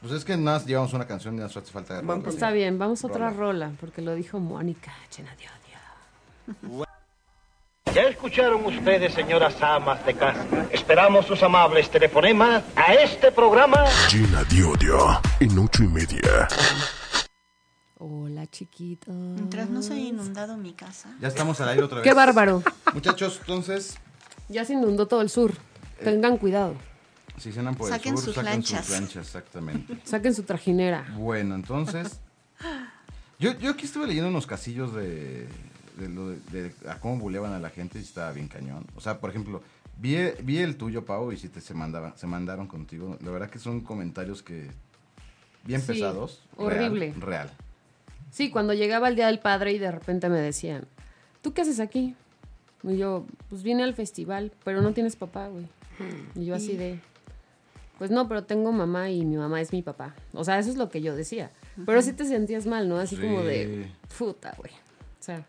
[0.00, 2.14] Pues es que nada más llevamos una canción y nos hace falta de rola.
[2.14, 2.30] punto.
[2.30, 3.66] Está bien, vamos a otra Rola.
[3.68, 6.86] rola, porque lo dijo Mónica, llena de odio.
[7.94, 10.44] Ya escucharon ustedes, señoras amas de casa.
[10.70, 13.84] Esperamos sus amables telefonemas a este programa.
[14.12, 14.98] Llena de odio
[15.40, 16.46] en ocho y media.
[17.98, 19.10] Hola, chiquito.
[19.12, 21.08] Mientras no se haya inundado mi casa.
[21.20, 22.04] Ya estamos al aire otra vez.
[22.04, 22.62] Qué bárbaro.
[22.92, 23.96] Muchachos, entonces,
[24.50, 25.54] Ya se inundó todo el sur.
[26.04, 26.74] Tengan cuidado.
[27.38, 28.86] Si cenan por Saquen el sur, sus saquen lanchas.
[28.86, 29.98] sus lanchas, exactamente.
[30.04, 31.06] Saquen su trajinera.
[31.16, 32.20] Bueno, entonces.
[33.38, 35.46] Yo, yo aquí estuve leyendo unos casillos de,
[35.98, 38.86] de, lo de- de a cómo buleaban a la gente y estaba bien cañón.
[38.96, 39.62] O sea, por ejemplo,
[39.98, 43.18] vi, vi el tuyo, Pau, y si te se mandaban, se mandaron contigo.
[43.22, 44.70] La verdad que son comentarios que
[45.64, 46.42] bien Sí, pesados.
[46.56, 47.14] real, horrible.
[47.18, 47.50] Real.
[48.30, 50.86] Sí, cuando llegaba el Día del Padre y de repente me decían,
[51.42, 52.14] ¿tú qué haces aquí?
[52.82, 55.66] Y yo, pues vine al festival, pero no tienes papá, güey.
[56.34, 57.00] Y yo así de,
[57.98, 60.14] pues no, pero tengo mamá y mi mamá es mi papá.
[60.32, 61.50] O sea, eso es lo que yo decía.
[61.84, 62.98] Pero sí te sentías mal, ¿no?
[62.98, 64.72] Así como de, puta, güey.
[64.72, 65.46] O sea,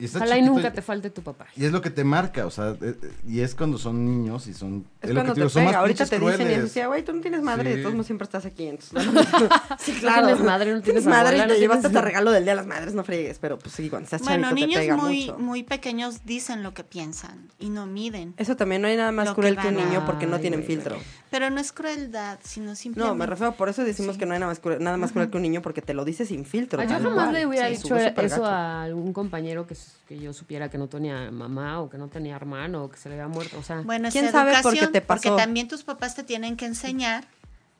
[0.00, 1.46] Y está ojalá y nunca te falte tu papá.
[1.56, 4.46] Y es lo que te marca, o sea, eh, eh, y es cuando son niños
[4.46, 4.86] y son...
[5.02, 5.74] Es lo cuando que te digo, son más.
[5.74, 6.62] Ahorita te pinches dicen y crueles.
[6.64, 7.76] decía, güey, tú no tienes madre, Sí.
[7.76, 8.66] de todos modos siempre estás aquí.
[8.66, 8.90] Entonces,
[9.78, 10.26] sí, No claro.
[10.28, 12.52] tienes madre, no tienes madre abuela, y no te llevaste tienes- hasta regalo del Día
[12.52, 13.38] de las Madres, no fregues.
[13.38, 15.38] Pero pues sí, cuando estás Bueno, chavito te niños pega muy, mucho.
[15.38, 18.32] muy pequeños dicen lo que piensan y no miden.
[18.38, 20.40] Eso también no hay nada más Lo que cruel que un niño porque no Ay,
[20.40, 20.96] tienen güey, filtro.
[21.30, 23.08] Pero no es crueldad, sino simplemente...
[23.10, 25.30] No, me refiero, por eso decimos que no hay nada más cruel, nada más cruel
[25.30, 26.82] que un niño porque te lo dice sin filtro.
[26.82, 29.76] Yo jamás le hubiera Sí, dicho eso a algún compañero que,
[30.08, 33.08] que yo supiera que no tenía mamá o que no tenía hermano o que se
[33.08, 33.58] le había muerto.
[33.58, 35.22] O sea, Bueno, ¿Quién sabe por qué te pasó?
[35.22, 37.24] Porque también tus papás te tienen que enseñar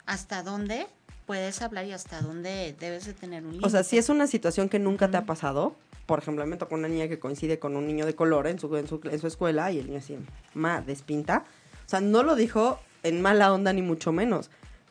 [0.06, 0.86] hasta dónde
[1.26, 3.66] puedes hablar y hasta dónde debes de tener un límite.
[3.66, 6.74] O sea, si es una situación que nunca te ha pasado, por ejemplo, me tocó
[6.74, 9.26] una niña que coincide con un niño de color en su, en su, en su
[9.26, 10.18] escuela y el niño así,
[10.54, 11.44] ma, despinta.
[11.86, 14.50] O sea, no lo dijo en mala onda ni mucho menos,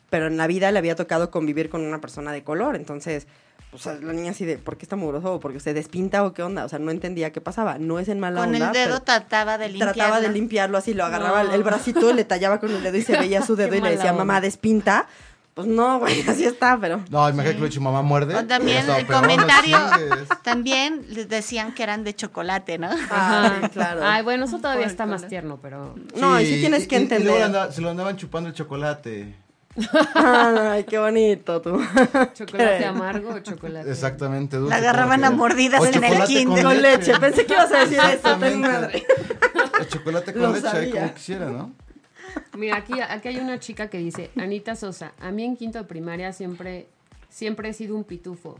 [0.10, 3.28] pero en la vida le había tocado convivir con una persona de color, entonces...
[3.72, 5.36] O sea, la niña así de, ¿por qué está mugroso?
[5.36, 6.66] ¿O porque se despinta o qué onda?
[6.66, 7.78] O sea, no entendía qué pasaba.
[7.78, 8.68] No es en mala Con onda.
[8.68, 9.94] el dedo trataba de limpiarlo.
[9.94, 13.04] trataba de limpiarlo así, lo agarraba el- el bracito, le tallaba con el dedo y
[13.04, 14.26] se veía su dedo Qué y le decía, onda.
[14.26, 15.08] mamá, despinta.
[15.54, 17.04] Pues no, güey, así está, pero...
[17.10, 18.34] No, imagínate que lo he dicho mamá muerde.
[18.36, 19.78] O también el peor, no comentario,
[20.42, 22.90] también les decían que eran de chocolate, ¿no?
[23.12, 24.02] Ay, claro.
[24.04, 27.04] Ay, bueno, eso todavía Por está más tierno, pero No, y sí tienes que y-
[27.04, 27.74] y luego entender.
[27.74, 29.36] se lo andaban chupando el chocolate.
[30.16, 31.80] Ay, qué bonito tú.
[32.34, 33.90] chocolate amargo o chocolate.
[33.90, 34.58] Exactamente.
[34.58, 36.64] dulce, La agarraban a mordidas en el chocolate kinder.
[36.64, 37.20] Con leche.
[37.20, 39.04] Pensé que ibas a decir eso, madre.
[39.80, 41.72] El chocolate Lo con leche, ahí como quisiera, ¿no?
[42.58, 45.86] Mira, aquí, aquí hay una chica que dice, Anita Sosa, a mí en quinto de
[45.86, 46.88] primaria siempre,
[47.30, 48.60] siempre he sido un pitufo.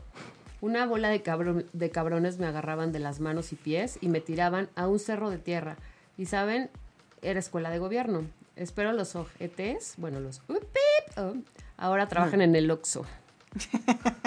[0.60, 4.20] Una bola de, cabrón- de cabrones me agarraban de las manos y pies y me
[4.20, 5.76] tiraban a un cerro de tierra.
[6.18, 6.68] Y saben,
[7.22, 8.24] era escuela de gobierno.
[8.60, 11.32] Espero los ojetes, bueno, los upip, oh,
[11.78, 13.06] ahora trabajan en el Oxxo.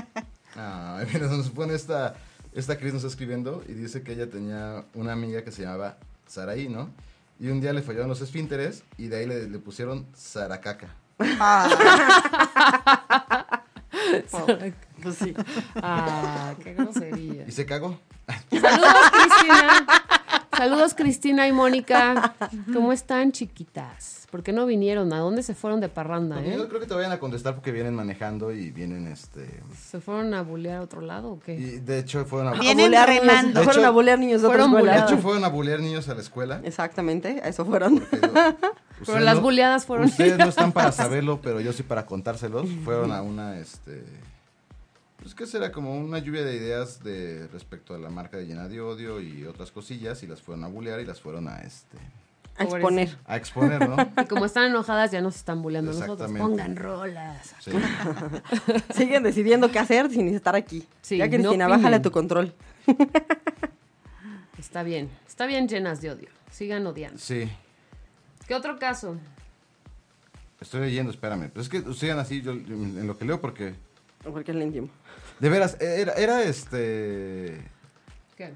[0.55, 2.13] Ah, mira, nos pone esta,
[2.53, 5.97] esta Cris nos está escribiendo y dice que ella tenía una amiga que se llamaba
[6.27, 6.91] Saraí, ¿no?
[7.39, 10.93] Y un día le fallaron los esfínteres y de ahí le, le pusieron Saracaca.
[15.01, 15.33] Pues sí.
[15.75, 17.45] Ah, qué grosería.
[17.47, 17.99] Y se cagó.
[18.51, 19.85] Saludos, Cristina.
[20.55, 22.35] Saludos, Cristina y Mónica.
[22.73, 24.22] ¿Cómo están, chiquitas?
[24.33, 25.13] ¿Por qué no vinieron?
[25.13, 26.67] ¿A dónde se fueron de parranda, Yo no eh?
[26.67, 29.61] creo que te vayan a contestar porque vienen manejando y vienen este...
[29.79, 31.53] ¿Se fueron a bulear a otro lado o qué?
[31.53, 32.59] Y de hecho fueron a...
[32.59, 33.21] Vienen bulear niños.
[33.27, 33.59] remando.
[33.59, 34.95] De Fueron hecho- a bulear niños de otra Fueron escuela.
[34.95, 36.61] De hecho fueron a bulear niños a la escuela.
[36.63, 38.03] Exactamente, a eso fueron.
[39.05, 42.67] Pero, las no- buleadas fueron Ustedes no están para saberlo, pero yo sí para contárselos.
[42.83, 44.03] Fueron a una, este...
[45.21, 48.67] Pues que será como una lluvia de ideas de respecto a la marca de llena
[48.67, 51.99] de odio y otras cosillas y las fueron a bulear y las fueron a este
[52.57, 53.17] A exponer.
[53.25, 53.95] a exponer, ¿no?
[54.23, 56.31] Y como están enojadas, ya nos están buleando a nosotros.
[56.31, 57.55] Pongan rolas.
[57.59, 57.71] Sí.
[58.93, 60.87] Siguen decidiendo qué hacer sin estar aquí.
[61.01, 61.69] Sí, ya, no Cristina, opinen.
[61.69, 62.53] bájale tu control.
[64.59, 65.09] Está bien.
[65.27, 66.29] Está bien llenas de odio.
[66.51, 67.17] Sigan odiando.
[67.19, 67.49] Sí.
[68.47, 69.17] ¿Qué otro caso?
[70.61, 71.49] Estoy leyendo, espérame.
[71.49, 73.73] Pues es que sigan así yo, yo en lo que leo porque
[74.23, 74.89] Porque es íntimo.
[75.39, 77.59] de veras era, era este
[78.37, 78.53] ¿Qué?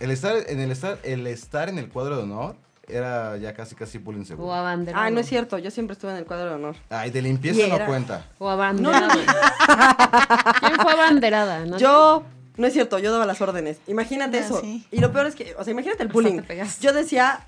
[0.00, 2.56] el estar en el estar el estar en el cuadro de honor
[2.88, 4.54] era ya casi casi bullying O seguro.
[4.54, 5.04] abanderado.
[5.04, 6.76] Ay, no es cierto, yo siempre estuve en el cuadro de honor.
[6.90, 8.26] Ay, de limpieza no cuenta.
[8.38, 9.08] O abanderada.
[10.60, 11.64] ¿Quién fue abanderada?
[11.66, 11.78] ¿No?
[11.78, 12.22] Yo,
[12.56, 13.78] no es cierto, yo daba las órdenes.
[13.86, 14.60] Imagínate Ah, eso.
[14.60, 14.86] sí.
[14.90, 16.40] Y lo peor es que, o sea, imagínate el bullying.
[16.80, 17.46] Yo decía,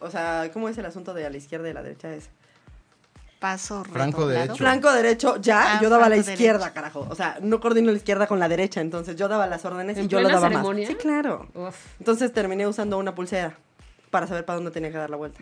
[0.00, 2.12] o sea, ¿cómo es el asunto de a la izquierda y a la derecha?
[2.14, 2.28] Es
[3.38, 4.56] Paso Franco derecho.
[4.56, 6.74] flanco derecho, ya, Ah, yo daba a la izquierda, derecho.
[6.74, 7.06] carajo.
[7.10, 10.00] O sea, no coordino la izquierda con la derecha, entonces yo daba las órdenes y
[10.00, 10.88] ¿En yo lo daba ceremonia?
[10.88, 10.96] más.
[10.96, 11.46] Sí, claro.
[11.54, 11.76] Uf.
[11.98, 13.54] Entonces terminé usando una pulsera
[14.10, 15.40] para saber para dónde tenía que dar la vuelta.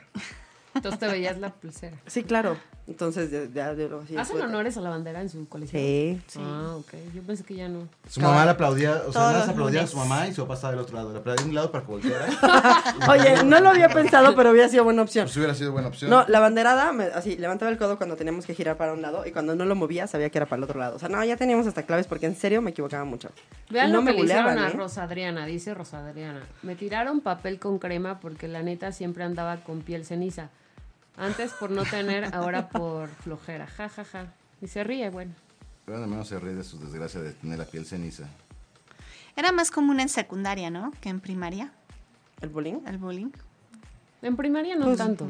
[0.75, 1.97] Entonces te veías la pulsera.
[2.07, 2.57] Sí, claro.
[2.87, 4.20] Entonces ya, ya, ya lo hacía.
[4.20, 5.78] ¿Hacen honores a la bandera en su colegio?
[5.78, 6.20] Sí.
[6.39, 6.93] Ah, ok.
[7.14, 7.89] Yo pensé que ya no.
[8.09, 10.55] Su mamá le aplaudía, o sea, nada más aplaudía a su mamá y su papá
[10.55, 11.12] estaba del otro lado.
[11.12, 12.26] Le aplaudía de un lado para que volteara.
[13.09, 15.24] Oye, no lo había pensado, pero hubiera sido buena opción.
[15.24, 16.11] Pues hubiera sido buena opción.
[16.11, 19.24] No, la banderada, me- así, levantaba el codo cuando teníamos que girar para un lado
[19.24, 20.97] y cuando no lo movía sabía que era para el otro lado.
[20.97, 23.30] O sea, no, ya teníamos hasta claves porque en serio me equivocaba mucho.
[23.70, 24.72] Vean no lo me que le hicieron a ¿eh?
[24.72, 26.43] Rosa Adriana, dice Rosa Adriana.
[26.62, 30.51] Me tiraron papel con crema porque la neta siempre andaba con piel ceniza.
[31.17, 33.67] Antes por no tener, ahora por flojera.
[33.67, 34.33] Ja, ja, ja.
[34.61, 35.33] Y se ríe, bueno.
[35.85, 38.25] Pero al menos se ríe de su desgracia de tener la piel ceniza.
[39.37, 40.93] Era más común en secundaria, ¿no?
[41.01, 41.73] Que en primaria,
[42.41, 42.81] ¿El bullying?
[42.87, 43.31] el bullying.
[44.23, 45.29] En primaria no Pues, tanto.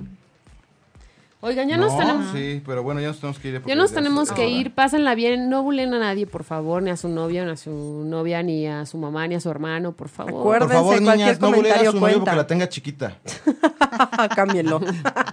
[1.46, 2.32] Oigan, ya no, nos tenemos...
[2.32, 3.62] Sí, pero bueno, ya nos tenemos que ir.
[3.66, 6.96] Ya nos tenemos que ir, pásenla bien, no bulen a nadie, por favor, ni a
[6.96, 7.70] su novio, ni a su
[8.06, 10.40] novia, ni a su mamá, ni a su hermano, por favor.
[10.40, 12.46] Acuerda- Por favor, Acuérdense, niñas, no cualquier buleen a su novio comentario porque la cuenta.
[12.46, 13.16] tenga chiquita.
[14.34, 14.80] Cámbienlo.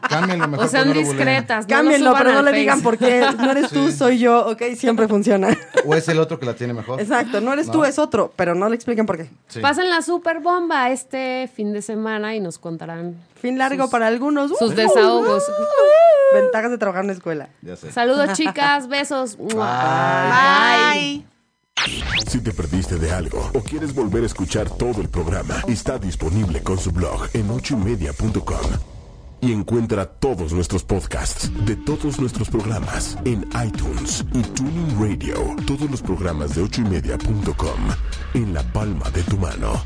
[0.09, 0.66] Cámbienlo mejor.
[0.66, 2.59] O sean no discretas, no Cámbienlo, pero no le Face.
[2.59, 3.22] digan por qué.
[3.38, 5.57] No eres tú, soy yo, ok, siempre funciona.
[5.86, 6.99] O es el otro que la tiene mejor.
[6.99, 7.74] Exacto, no eres No.
[7.74, 9.30] tú, es otro, pero no le expliquen por qué.
[9.47, 9.59] Sí.
[9.62, 14.07] Pasen la super bomba este fin de semana y nos contarán Fin largo Sus- para
[14.07, 14.49] algunos.
[14.57, 15.43] sus Uh, desahogos.
[16.33, 17.49] Ventajas de trabajar en la escuela.
[17.61, 17.91] Ya sé.
[17.91, 19.37] Saludos, chicas, besos.
[19.37, 20.93] Mua.
[20.93, 21.25] Bye.
[22.27, 26.61] Si te perdiste de algo o quieres volver a escuchar todo el programa, está disponible
[26.61, 28.59] con su blog en ochoymedia.com.
[29.43, 35.55] Y encuentra todos nuestros podcasts de todos nuestros programas en iTunes y Tuning Radio.
[35.65, 37.79] Todos los programas de ochoymedia.com
[38.35, 39.81] en la palma de tu mano.